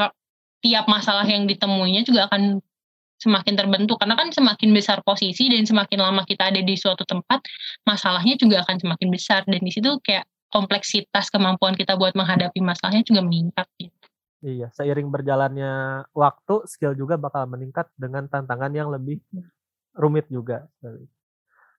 tiap 0.60 0.84
masalah 0.92 1.24
yang 1.24 1.48
ditemuinya 1.48 2.04
juga 2.04 2.28
akan 2.28 2.60
semakin 3.20 3.54
terbentuk. 3.56 3.96
Karena 3.96 4.16
kan 4.16 4.28
semakin 4.28 4.76
besar 4.76 5.00
posisi 5.00 5.48
dan 5.48 5.64
semakin 5.64 6.00
lama 6.00 6.24
kita 6.28 6.52
ada 6.52 6.60
di 6.60 6.76
suatu 6.76 7.04
tempat 7.08 7.40
masalahnya 7.88 8.36
juga 8.36 8.60
akan 8.64 8.76
semakin 8.80 9.08
besar. 9.08 9.40
Dan 9.48 9.60
di 9.64 9.72
situ 9.72 9.96
kayak 10.04 10.28
kompleksitas 10.52 11.32
kemampuan 11.32 11.76
kita 11.76 11.96
buat 11.96 12.12
menghadapi 12.12 12.60
masalahnya 12.60 13.06
juga 13.06 13.24
meningkat 13.24 13.68
gitu. 13.80 13.99
Iya, 14.40 14.72
seiring 14.72 15.12
berjalannya 15.12 16.04
waktu, 16.16 16.64
skill 16.64 16.96
juga 16.96 17.20
bakal 17.20 17.44
meningkat 17.44 17.92
dengan 17.92 18.24
tantangan 18.24 18.72
yang 18.72 18.88
lebih 18.88 19.20
rumit 19.92 20.32
juga. 20.32 20.64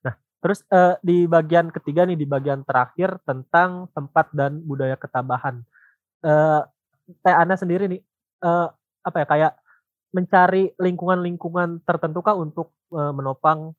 Nah, 0.05 0.13
terus 0.45 0.61
uh, 0.69 0.93
di 1.01 1.25
bagian 1.25 1.73
ketiga 1.73 2.05
nih, 2.05 2.13
di 2.13 2.29
bagian 2.29 2.61
terakhir 2.61 3.17
tentang 3.25 3.89
tempat 3.97 4.29
dan 4.29 4.61
budaya 4.61 4.93
ketabahan. 4.93 5.65
Uh, 6.21 6.61
Teh 7.25 7.33
Ana 7.33 7.57
sendiri 7.57 7.89
nih, 7.89 8.01
uh, 8.45 8.69
apa 9.01 9.17
ya 9.17 9.25
kayak 9.25 9.53
mencari 10.13 10.69
lingkungan-lingkungan 10.77 11.81
tertentu 11.81 12.21
kah 12.21 12.37
untuk 12.37 12.77
uh, 12.93 13.09
menopang 13.09 13.73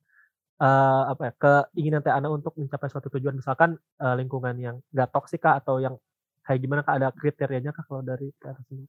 uh, 0.58 1.02
apa 1.06 1.22
ya 1.22 1.32
keinginan 1.38 2.02
Teh 2.02 2.10
Ana 2.10 2.34
untuk 2.34 2.58
mencapai 2.58 2.90
suatu 2.90 3.14
tujuan 3.14 3.38
misalkan 3.38 3.78
uh, 4.02 4.18
lingkungan 4.18 4.58
yang 4.58 4.76
gak 4.90 5.14
toksik 5.14 5.44
kah 5.44 5.60
atau 5.60 5.78
yang 5.78 5.94
kayak 6.42 6.60
gimana 6.62 6.80
kah 6.82 6.98
ada 6.98 7.08
kriterianya 7.14 7.70
kah 7.70 7.84
kalau 7.86 8.02
dari 8.02 8.30
sendiri? 8.40 8.86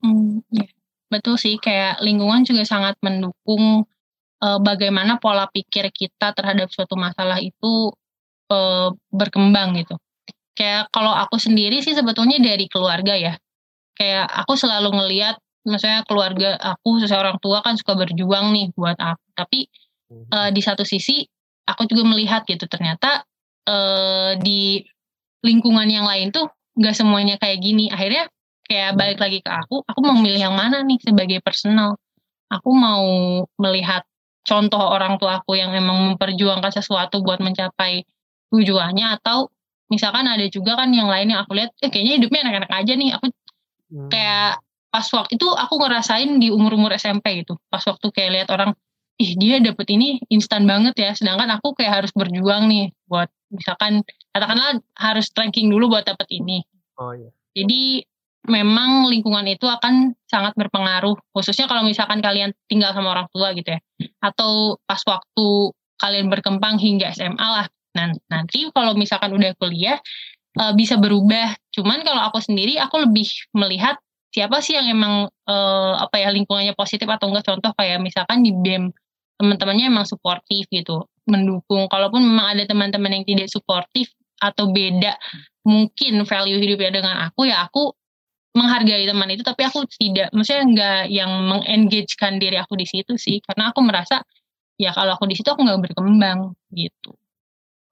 Hmm, 0.00 0.40
ya. 0.54 0.66
Betul 1.10 1.36
sih 1.36 1.58
kayak 1.58 1.98
lingkungan 2.06 2.46
juga 2.46 2.62
sangat 2.62 2.94
mendukung 3.02 3.82
uh, 4.40 4.58
bagaimana 4.62 5.18
pola 5.18 5.50
pikir 5.50 5.90
kita 5.90 6.30
terhadap 6.32 6.70
suatu 6.70 6.94
masalah 6.94 7.42
itu 7.42 7.90
uh, 8.48 8.94
berkembang 9.10 9.74
gitu. 9.82 9.98
Kayak 10.54 10.86
kalau 10.94 11.10
aku 11.10 11.36
sendiri 11.36 11.82
sih 11.82 11.98
sebetulnya 11.98 12.38
dari 12.38 12.70
keluarga 12.70 13.18
ya. 13.18 13.34
Kayak 13.98 14.30
aku 14.30 14.54
selalu 14.54 14.94
ngeliat 14.94 15.36
maksudnya 15.64 16.00
keluarga 16.08 16.56
aku 16.56 17.04
seseorang 17.04 17.36
tua 17.42 17.60
kan 17.60 17.76
suka 17.76 17.92
berjuang 17.92 18.52
nih 18.56 18.72
buat 18.72 18.96
aku 18.96 19.26
tapi 19.36 19.68
uh, 20.32 20.48
di 20.48 20.60
satu 20.64 20.88
sisi 20.88 21.28
aku 21.68 21.84
juga 21.84 22.08
melihat 22.08 22.48
gitu 22.48 22.64
ternyata 22.64 23.28
uh, 23.68 24.32
di 24.40 24.80
lingkungan 25.44 25.88
yang 25.88 26.08
lain 26.08 26.32
tuh 26.32 26.48
gak 26.78 26.94
semuanya 26.94 27.40
kayak 27.40 27.58
gini 27.58 27.90
akhirnya 27.90 28.30
kayak 28.66 28.94
balik 28.94 29.18
lagi 29.18 29.38
ke 29.42 29.50
aku 29.50 29.82
aku 29.82 30.00
mau 30.02 30.14
milih 30.14 30.38
yang 30.38 30.54
mana 30.54 30.86
nih 30.86 30.98
sebagai 31.02 31.42
personal 31.42 31.98
aku 32.50 32.70
mau 32.70 33.04
melihat 33.58 34.06
contoh 34.46 34.78
orang 34.78 35.18
tua 35.18 35.42
aku 35.42 35.58
yang 35.58 35.74
emang 35.74 36.14
memperjuangkan 36.14 36.70
sesuatu 36.70 37.20
buat 37.22 37.42
mencapai 37.42 38.06
tujuannya 38.50 39.06
atau 39.20 39.50
misalkan 39.90 40.26
ada 40.30 40.46
juga 40.46 40.78
kan 40.78 40.90
yang 40.94 41.10
lain 41.10 41.34
yang 41.34 41.42
aku 41.42 41.58
lihat 41.58 41.74
eh 41.82 41.90
kayaknya 41.90 42.22
hidupnya 42.22 42.40
enak-enak 42.46 42.70
aja 42.70 42.92
nih 42.94 43.10
aku 43.14 43.26
hmm. 43.90 44.08
kayak 44.10 44.62
pas 44.90 45.06
waktu 45.14 45.38
itu 45.38 45.46
aku 45.46 45.74
ngerasain 45.78 46.30
di 46.42 46.50
umur-umur 46.50 46.90
SMP 46.98 47.46
gitu. 47.46 47.56
Pas 47.70 47.80
waktu 47.86 48.10
kayak 48.10 48.30
lihat 48.34 48.48
orang, 48.50 48.70
ih 49.22 49.38
dia 49.38 49.62
dapet 49.62 49.86
ini 49.94 50.18
instan 50.28 50.66
banget 50.66 50.98
ya. 50.98 51.10
Sedangkan 51.14 51.46
aku 51.54 51.78
kayak 51.78 52.02
harus 52.02 52.12
berjuang 52.12 52.66
nih 52.66 52.90
buat 53.06 53.30
misalkan 53.54 54.02
katakanlah 54.30 54.78
harus 54.96 55.26
ranking 55.34 55.70
dulu 55.70 55.90
buat 55.90 56.06
dapet 56.06 56.26
ini. 56.30 56.62
Oh 56.98 57.12
iya. 57.14 57.30
Jadi 57.54 58.04
memang 58.46 59.10
lingkungan 59.10 59.44
itu 59.50 59.66
akan 59.66 60.16
sangat 60.24 60.56
berpengaruh. 60.56 61.18
Khususnya 61.34 61.68
kalau 61.68 61.84
misalkan 61.84 62.24
kalian 62.24 62.54
tinggal 62.70 62.94
sama 62.96 63.12
orang 63.12 63.28
tua 63.34 63.52
gitu 63.52 63.74
ya. 63.74 63.80
Atau 64.22 64.80
pas 64.86 65.02
waktu 65.04 65.48
kalian 66.00 66.32
berkembang 66.32 66.80
hingga 66.80 67.12
SMA 67.12 67.36
lah. 67.36 67.66
Nah, 67.90 68.14
nanti 68.30 68.70
kalau 68.70 68.94
misalkan 68.94 69.34
udah 69.34 69.52
kuliah 69.58 69.98
uh, 70.56 70.72
bisa 70.72 70.96
berubah. 70.96 71.52
Cuman 71.74 72.06
kalau 72.06 72.22
aku 72.30 72.40
sendiri 72.40 72.78
aku 72.80 73.02
lebih 73.02 73.28
melihat 73.52 73.98
siapa 74.30 74.62
sih 74.62 74.78
yang 74.78 74.86
emang 74.86 75.26
uh, 75.26 75.94
apa 75.98 76.22
ya 76.22 76.30
lingkungannya 76.30 76.72
positif 76.78 77.10
atau 77.10 77.28
enggak 77.34 77.50
contoh 77.50 77.74
kayak 77.74 77.98
misalkan 77.98 78.46
di 78.46 78.54
BEM 78.54 78.94
teman-temannya 79.42 79.90
emang 79.90 80.06
suportif 80.06 80.70
gitu 80.70 81.10
mendukung 81.26 81.90
kalaupun 81.90 82.22
memang 82.22 82.54
ada 82.54 82.62
teman-teman 82.62 83.20
yang 83.20 83.24
tidak 83.26 83.50
suportif 83.50 84.14
atau 84.40 84.72
beda 84.72 85.14
mungkin 85.68 86.24
value 86.24 86.58
hidupnya 86.58 86.90
dengan 87.00 87.16
aku 87.28 87.46
ya 87.46 87.68
aku 87.68 87.92
menghargai 88.56 89.06
teman 89.06 89.30
itu 89.30 89.46
tapi 89.46 89.62
aku 89.62 89.86
tidak 89.94 90.32
maksudnya 90.34 90.64
enggak 90.66 91.00
yang 91.12 91.30
mengengagekan 91.46 92.42
diri 92.42 92.58
aku 92.58 92.74
di 92.74 92.88
situ 92.88 93.14
sih 93.14 93.38
karena 93.46 93.70
aku 93.70 93.78
merasa 93.84 94.26
ya 94.80 94.90
kalau 94.90 95.14
aku 95.14 95.30
di 95.30 95.38
situ 95.38 95.46
aku 95.52 95.62
nggak 95.62 95.92
berkembang 95.92 96.56
gitu. 96.74 97.14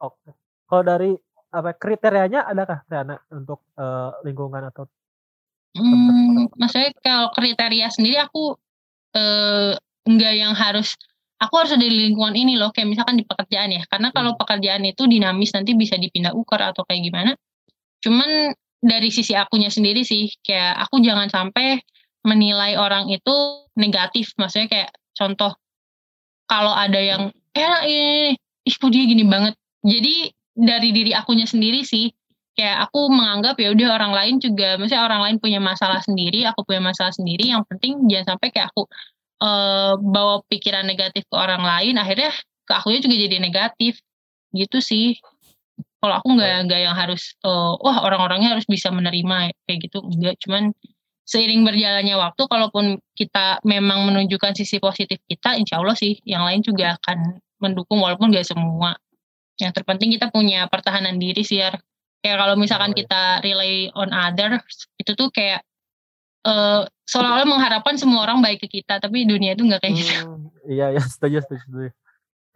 Oke. 0.02 0.34
Kalau 0.66 0.82
dari 0.82 1.12
apa 1.48 1.76
kriterianya 1.76 2.48
adakah 2.48 2.84
Riana 2.90 3.16
untuk 3.30 3.64
uh, 3.78 4.18
lingkungan 4.24 4.68
atau 4.68 4.88
Hmm, 5.76 6.48
maksudnya 6.58 6.90
kalau 7.04 7.28
kriteria 7.36 7.92
sendiri 7.92 8.18
aku, 8.18 8.56
eee, 9.14 9.76
enggak 10.08 10.34
yang 10.34 10.54
harus, 10.56 10.96
aku 11.38 11.54
harus 11.54 11.72
ada 11.74 11.86
di 11.86 12.10
lingkungan 12.10 12.34
ini 12.34 12.58
loh, 12.58 12.74
kayak 12.74 12.90
misalkan 12.90 13.14
di 13.14 13.24
pekerjaan 13.24 13.70
ya, 13.70 13.82
karena 13.86 14.10
kalau 14.10 14.34
hmm. 14.34 14.40
pekerjaan 14.42 14.82
itu 14.84 15.06
dinamis 15.06 15.54
nanti 15.54 15.72
bisa 15.78 15.94
dipindah 15.94 16.34
ukur 16.34 16.58
atau 16.58 16.82
kayak 16.84 17.02
gimana. 17.06 17.32
Cuman 18.02 18.54
dari 18.78 19.08
sisi 19.10 19.34
akunya 19.34 19.70
sendiri 19.70 20.02
sih, 20.02 20.30
kayak 20.42 20.86
aku 20.86 21.02
jangan 21.02 21.30
sampai 21.30 21.78
menilai 22.26 22.74
orang 22.74 23.06
itu 23.10 23.66
negatif, 23.78 24.34
maksudnya 24.34 24.68
kayak 24.70 24.90
contoh, 25.14 25.54
kalau 26.50 26.74
ada 26.74 26.98
yang, 26.98 27.22
"Eh, 27.54 27.70
ini 27.86 28.34
ih 28.66 28.74
kok 28.74 28.90
dia 28.90 29.04
gini 29.06 29.24
banget." 29.26 29.54
Jadi 29.86 30.30
dari 30.58 30.90
diri 30.90 31.14
akunya 31.14 31.46
sendiri 31.46 31.86
sih, 31.86 32.10
kayak 32.58 32.90
aku 32.90 33.06
menganggap 33.14 33.54
ya 33.62 33.70
udah 33.70 33.88
orang 33.94 34.10
lain 34.10 34.34
juga 34.42 34.74
maksudnya 34.74 35.06
orang 35.06 35.22
lain 35.22 35.36
punya 35.38 35.62
masalah 35.62 36.02
sendiri 36.02 36.42
aku 36.42 36.66
punya 36.66 36.82
masalah 36.82 37.14
sendiri 37.14 37.54
yang 37.54 37.62
penting 37.70 38.02
jangan 38.10 38.34
sampai 38.34 38.50
kayak 38.50 38.74
aku 38.74 38.82
uh, 39.42 39.94
bawa 39.98 40.42
pikiran 40.46 40.86
negatif 40.86 41.26
ke 41.26 41.36
orang 41.36 41.62
lain 41.62 41.98
akhirnya 41.98 42.30
ke 42.68 42.72
akunya 42.74 43.00
juga 43.02 43.16
jadi 43.16 43.36
negatif. 43.40 44.00
Gitu 44.52 44.78
sih. 44.82 45.16
Kalau 45.98 46.14
aku 46.22 46.38
nggak 46.38 46.70
nggak 46.70 46.80
yang 46.84 46.94
harus 46.94 47.34
uh, 47.42 47.74
wah 47.82 48.06
orang-orangnya 48.06 48.54
harus 48.54 48.66
bisa 48.68 48.92
menerima 48.94 49.50
kayak 49.66 49.78
gitu. 49.90 49.98
Enggak 50.04 50.38
cuman 50.44 50.70
seiring 51.28 51.66
berjalannya 51.66 52.16
waktu 52.16 52.42
kalaupun 52.48 52.84
kita 53.12 53.60
memang 53.66 54.08
menunjukkan 54.08 54.56
sisi 54.56 54.80
positif 54.80 55.20
kita 55.28 55.60
insya 55.60 55.76
Allah 55.76 55.92
sih 55.92 56.16
yang 56.24 56.40
lain 56.46 56.64
juga 56.64 56.96
akan 56.96 57.36
mendukung 57.60 58.00
walaupun 58.00 58.32
gak 58.32 58.46
semua. 58.46 58.96
Yang 59.58 59.82
terpenting 59.82 60.14
kita 60.14 60.30
punya 60.30 60.70
pertahanan 60.70 61.18
diri 61.18 61.42
sih 61.42 61.60
ya 61.60 61.74
kayak 62.22 62.38
kalau 62.38 62.54
misalkan 62.58 62.96
kita 62.96 63.42
rely 63.44 63.90
on 63.94 64.10
other 64.10 64.58
itu 64.98 65.12
tuh 65.14 65.30
kayak 65.30 65.62
uh, 66.48 66.82
seolah-olah 67.04 67.44
mengharapkan 67.44 68.00
semua 68.00 68.24
orang 68.24 68.40
baik 68.40 68.64
ke 68.64 68.80
kita 68.80 68.96
tapi 68.96 69.28
dunia 69.28 69.52
itu 69.52 69.68
nggak 69.68 69.84
kayak 69.84 69.94
gitu. 70.00 70.12
hmm, 70.24 70.48
gitu 70.48 70.72
iya 70.72 70.86
ya 70.96 71.02
setuju 71.04 71.44
setuju, 71.44 71.60
setuju. 71.68 71.90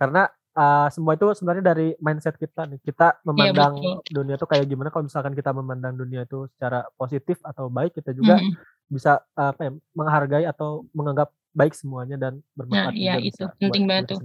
karena 0.01 0.33
uh, 0.57 0.89
semua 0.93 1.17
itu 1.17 1.27
sebenarnya 1.37 1.65
dari 1.65 1.89
mindset 1.99 2.37
kita 2.37 2.69
nih. 2.69 2.81
Kita 2.81 3.17
iya, 3.17 3.25
memandang 3.25 3.75
iya, 3.81 3.95
dunia 4.13 4.35
itu 4.37 4.47
kayak 4.49 4.67
gimana. 4.69 4.89
Kalau 4.93 5.05
misalkan 5.09 5.33
kita 5.33 5.51
memandang 5.53 5.95
dunia 5.97 6.25
itu 6.25 6.49
secara 6.57 6.85
positif 6.97 7.41
atau 7.45 7.73
baik 7.73 7.97
kita 7.97 8.13
juga 8.13 8.39
mm 8.41 8.45
-hmm. 8.45 8.93
bisa 8.93 9.21
apa 9.37 9.61
ya, 9.69 9.73
menghargai 9.97 10.45
atau 10.45 10.85
menganggap 10.93 11.33
baik 11.53 11.77
semuanya 11.77 12.17
dan 12.17 12.41
bermanfaat 12.57 12.97
nah, 12.97 12.97
iya, 12.97 13.21
itu 13.21 13.45
penting 13.61 13.85
banget 13.85 14.17
tuh. 14.17 14.21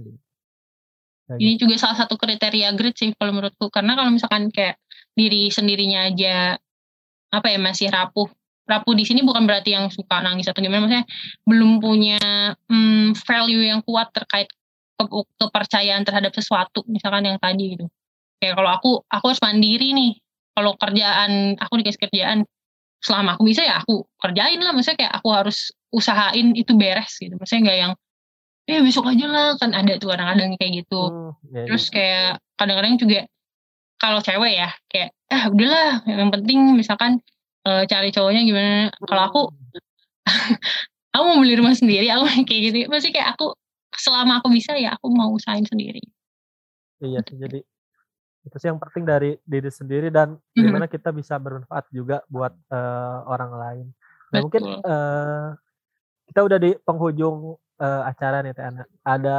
ini 1.36 1.60
juga 1.60 1.76
salah 1.76 2.08
satu 2.08 2.16
kriteria 2.16 2.72
grit 2.72 2.96
sih 2.96 3.12
kalau 3.16 3.36
menurutku. 3.36 3.68
Karena 3.68 3.92
kalau 3.96 4.08
misalkan 4.08 4.48
kayak 4.48 4.80
diri 5.12 5.52
sendirinya 5.52 6.08
aja 6.08 6.56
apa 7.28 7.52
ya 7.52 7.60
masih 7.60 7.92
rapuh 7.92 8.32
rapuh 8.68 8.92
di 8.92 9.08
sini 9.08 9.24
bukan 9.24 9.48
berarti 9.48 9.72
yang 9.72 9.88
suka 9.88 10.20
nangis 10.20 10.44
atau 10.46 10.60
gimana 10.60 10.84
maksudnya 10.84 11.08
belum 11.48 11.80
punya 11.80 12.20
hmm, 12.68 13.16
value 13.16 13.64
yang 13.64 13.80
kuat 13.80 14.12
terkait 14.12 14.52
ke 14.98 15.04
kepercayaan 15.40 16.04
terhadap 16.04 16.36
sesuatu 16.36 16.84
misalkan 16.84 17.24
yang 17.24 17.38
tadi 17.40 17.78
gitu. 17.78 17.88
Kayak 18.38 18.54
kalau 18.60 18.70
aku 18.70 18.90
aku 19.08 19.24
harus 19.32 19.42
mandiri 19.42 19.96
nih. 19.96 20.12
Kalau 20.58 20.74
kerjaan 20.74 21.54
aku 21.54 21.72
dikasih 21.80 22.02
kerjaan 22.10 22.38
selama 22.98 23.38
aku 23.38 23.46
bisa 23.46 23.62
ya 23.62 23.78
aku 23.78 24.04
kerjain 24.18 24.58
lah. 24.58 24.74
Maksudnya 24.74 25.06
kayak 25.06 25.12
aku 25.22 25.28
harus 25.30 25.70
usahain 25.94 26.52
itu 26.58 26.74
beres 26.74 27.14
gitu. 27.18 27.38
Maksudnya 27.38 27.62
nggak 27.62 27.78
yang 27.78 27.92
eh 28.68 28.80
besok 28.82 29.06
aja 29.06 29.26
lah. 29.30 29.48
Kan 29.56 29.70
ada 29.70 29.96
tuh 29.96 30.10
kadang-kadang 30.10 30.58
kayak 30.58 30.82
gitu. 30.82 31.00
Hmm, 31.08 31.30
ya, 31.54 31.62
terus 31.70 31.84
kayak 31.94 32.42
kadang-kadang 32.58 32.94
juga 32.98 33.20
kalau 34.02 34.18
cewek 34.22 34.54
ya 34.54 34.70
kayak 34.90 35.14
ah 35.30 35.46
udahlah 35.46 36.02
yang 36.10 36.30
penting 36.34 36.74
misalkan 36.74 37.22
uh, 37.68 37.84
cari 37.84 38.08
cowoknya 38.08 38.42
gimana 38.48 38.88
kalau 39.04 39.22
aku 39.28 39.42
aku 41.14 41.22
mau 41.28 41.38
beli 41.44 41.60
rumah 41.60 41.76
sendiri 41.76 42.08
aku 42.08 42.24
kayak 42.48 42.60
gitu 42.72 42.76
masih 42.88 43.12
kayak 43.12 43.36
aku 43.36 43.52
selama 43.92 44.40
aku 44.40 44.48
bisa 44.48 44.72
ya 44.80 44.96
aku 44.96 45.12
mau 45.12 45.28
usahain 45.36 45.68
sendiri 45.68 46.00
iya 47.04 47.20
sih 47.20 47.36
jadi 47.36 47.60
itu 48.48 48.56
sih 48.56 48.72
yang 48.72 48.80
penting 48.80 49.04
dari 49.04 49.36
diri 49.44 49.68
sendiri 49.68 50.08
dan 50.08 50.40
mm-hmm. 50.40 50.64
gimana 50.64 50.86
kita 50.88 51.12
bisa 51.12 51.36
bermanfaat 51.36 51.84
juga 51.92 52.24
buat 52.32 52.56
uh, 52.72 53.28
orang 53.28 53.52
lain 53.52 53.86
nah 54.32 54.40
Betul. 54.40 54.44
mungkin 54.48 54.62
uh, 54.88 55.48
kita 56.28 56.40
udah 56.44 56.58
di 56.60 56.70
penghujung 56.84 57.56
uh, 57.80 58.02
acara 58.04 58.44
nih 58.44 58.52
Teh 58.52 58.64
Ana. 58.68 58.84
Ada 59.00 59.36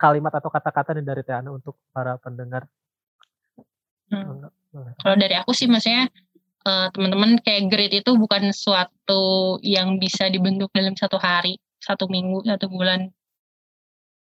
kalimat 0.00 0.32
atau 0.32 0.48
kata-kata 0.48 0.96
nih 0.96 1.04
dari 1.04 1.22
Teh 1.22 1.36
Ana 1.36 1.52
untuk 1.52 1.76
para 1.92 2.16
pendengar? 2.16 2.64
Hmm. 4.10 4.48
Kalau 5.02 5.16
dari 5.18 5.36
aku 5.38 5.52
sih 5.54 5.68
maksudnya 5.68 6.08
uh, 6.66 6.88
teman-teman 6.92 7.40
kayak 7.40 7.68
grade 7.72 7.96
itu 8.02 8.10
bukan 8.16 8.50
suatu 8.52 9.56
yang 9.64 9.96
bisa 10.00 10.28
dibentuk 10.28 10.68
dalam 10.74 10.96
satu 10.96 11.16
hari, 11.16 11.56
satu 11.80 12.08
minggu, 12.10 12.44
satu 12.44 12.68
bulan. 12.68 13.08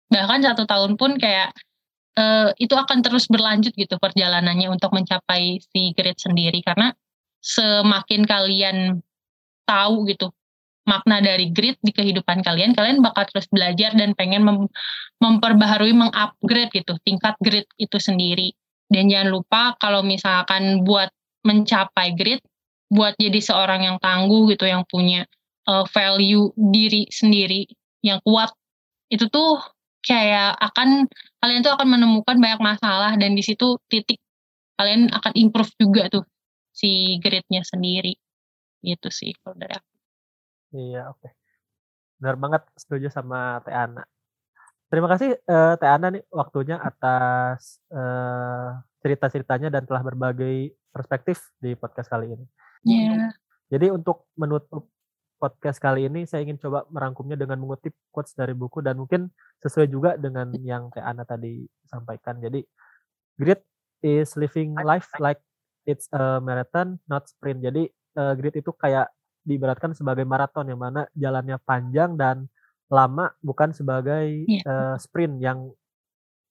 Bahkan 0.08 0.40
satu 0.44 0.64
tahun 0.64 0.96
pun 0.96 1.20
kayak 1.20 1.52
uh, 2.16 2.52
itu 2.58 2.74
akan 2.74 3.04
terus 3.04 3.28
berlanjut 3.28 3.76
gitu 3.76 3.96
perjalanannya 4.00 4.72
untuk 4.72 4.92
mencapai 4.96 5.60
si 5.60 5.92
grade 5.96 6.20
sendiri 6.20 6.64
karena 6.64 6.96
semakin 7.44 8.24
kalian 8.26 8.78
tahu 9.68 10.08
gitu 10.08 10.32
makna 10.88 11.20
dari 11.20 11.52
grit 11.52 11.76
di 11.84 11.92
kehidupan 11.92 12.40
kalian, 12.42 12.72
kalian 12.72 13.04
bakal 13.04 13.28
terus 13.28 13.52
belajar 13.52 13.92
dan 13.92 14.16
pengen 14.16 14.48
mem 14.48 14.58
memperbaharui, 15.20 15.92
mengupgrade 15.92 16.72
gitu 16.72 16.96
tingkat 17.04 17.36
grit 17.44 17.68
itu 17.76 18.00
sendiri. 18.00 18.56
Dan 18.88 19.12
jangan 19.12 19.36
lupa 19.36 19.76
kalau 19.84 20.00
misalkan 20.00 20.88
buat 20.88 21.12
mencapai 21.48 22.12
grit, 22.20 22.44
buat 22.92 23.16
jadi 23.16 23.40
seorang 23.40 23.88
yang 23.88 23.98
tangguh 24.04 24.52
gitu, 24.52 24.68
yang 24.68 24.84
punya 24.92 25.24
uh, 25.72 25.88
value 25.88 26.52
diri 26.56 27.08
sendiri 27.08 27.64
yang 28.04 28.20
kuat, 28.28 28.52
itu 29.08 29.32
tuh 29.32 29.64
kayak 30.04 30.56
akan 30.60 31.08
kalian 31.44 31.64
tuh 31.64 31.74
akan 31.76 31.88
menemukan 31.88 32.38
banyak 32.40 32.62
masalah 32.64 33.16
dan 33.20 33.36
di 33.36 33.44
situ 33.44 33.76
titik 33.92 34.20
kalian 34.80 35.12
akan 35.12 35.34
improve 35.36 35.74
juga 35.76 36.08
tuh 36.08 36.24
si 36.72 37.18
gritnya 37.20 37.66
sendiri. 37.66 38.16
Gitu 38.80 39.10
sih 39.10 39.34
kalau 39.42 39.58
dari 39.58 39.74
aku. 39.74 39.92
Iya, 40.78 41.12
oke. 41.12 41.28
Benar 42.22 42.36
banget 42.38 42.62
setuju 42.78 43.08
sama 43.10 43.60
Teh 43.66 43.74
Ana. 43.74 44.06
Terima 44.88 45.12
kasih 45.12 45.36
uh, 45.50 45.74
Teh 45.76 45.90
Ana 45.90 46.08
nih 46.14 46.24
waktunya 46.32 46.80
atas 46.80 47.82
uh, 47.92 48.80
cerita-ceritanya 49.08 49.72
dan 49.72 49.88
telah 49.88 50.04
berbagai 50.04 50.76
perspektif 50.92 51.40
di 51.64 51.80
podcast 51.80 52.12
kali 52.12 52.36
ini. 52.36 52.46
Iya. 52.84 53.08
Yeah. 53.08 53.32
Jadi 53.72 53.88
untuk 53.96 54.28
menutup 54.36 54.92
podcast 55.40 55.78
kali 55.80 56.10
ini 56.10 56.26
saya 56.26 56.44
ingin 56.44 56.58
coba 56.60 56.84
merangkumnya 56.92 57.38
dengan 57.40 57.62
mengutip 57.62 57.94
quotes 58.12 58.34
dari 58.34 58.52
buku 58.58 58.82
dan 58.84 58.98
mungkin 58.98 59.30
sesuai 59.64 59.88
juga 59.88 60.12
dengan 60.18 60.52
yang 60.60 60.90
Teh 60.92 61.00
Ana 61.00 61.24
tadi 61.24 61.64
sampaikan. 61.88 62.42
Jadi 62.42 62.66
grit 63.38 63.64
is 64.02 64.34
living 64.36 64.76
life 64.82 65.08
like 65.24 65.40
it's 65.86 66.10
a 66.12 66.44
marathon 66.44 67.00
not 67.06 67.30
sprint. 67.30 67.64
Jadi 67.64 67.88
uh, 68.18 68.34
grit 68.36 68.60
itu 68.60 68.74
kayak 68.76 69.08
diibaratkan 69.48 69.96
sebagai 69.96 70.28
maraton 70.28 70.68
yang 70.68 70.82
mana 70.82 71.08
jalannya 71.16 71.56
panjang 71.64 72.20
dan 72.20 72.52
lama 72.92 73.32
bukan 73.40 73.72
sebagai 73.72 74.44
yeah. 74.50 74.60
Iya. 74.60 74.62
uh, 74.68 74.96
sprint 75.00 75.36
yang 75.40 75.72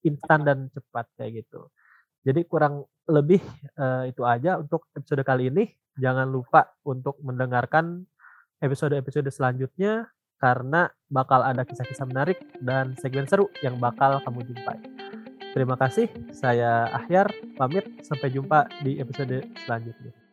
instan 0.06 0.46
dan 0.46 0.58
cepat 0.70 1.10
kayak 1.18 1.44
gitu. 1.44 1.68
Jadi 2.26 2.42
kurang 2.50 2.82
lebih 3.06 3.38
uh, 3.78 4.02
itu 4.10 4.26
aja 4.26 4.58
untuk 4.58 4.90
episode 4.98 5.22
kali 5.22 5.46
ini. 5.46 5.70
Jangan 5.94 6.26
lupa 6.26 6.74
untuk 6.82 7.16
mendengarkan 7.22 8.02
episode-episode 8.58 9.30
selanjutnya 9.30 10.10
karena 10.36 10.90
bakal 11.08 11.40
ada 11.40 11.64
kisah-kisah 11.64 12.04
menarik 12.04 12.36
dan 12.60 12.92
segmen 12.98 13.24
seru 13.24 13.48
yang 13.62 13.78
bakal 13.80 14.20
kamu 14.26 14.42
jumpai. 14.52 14.76
Terima 15.56 15.72
kasih, 15.80 16.12
saya 16.36 16.84
Ahyar, 16.92 17.32
pamit, 17.56 17.88
sampai 18.04 18.28
jumpa 18.28 18.68
di 18.84 19.00
episode 19.00 19.40
selanjutnya. 19.64 20.25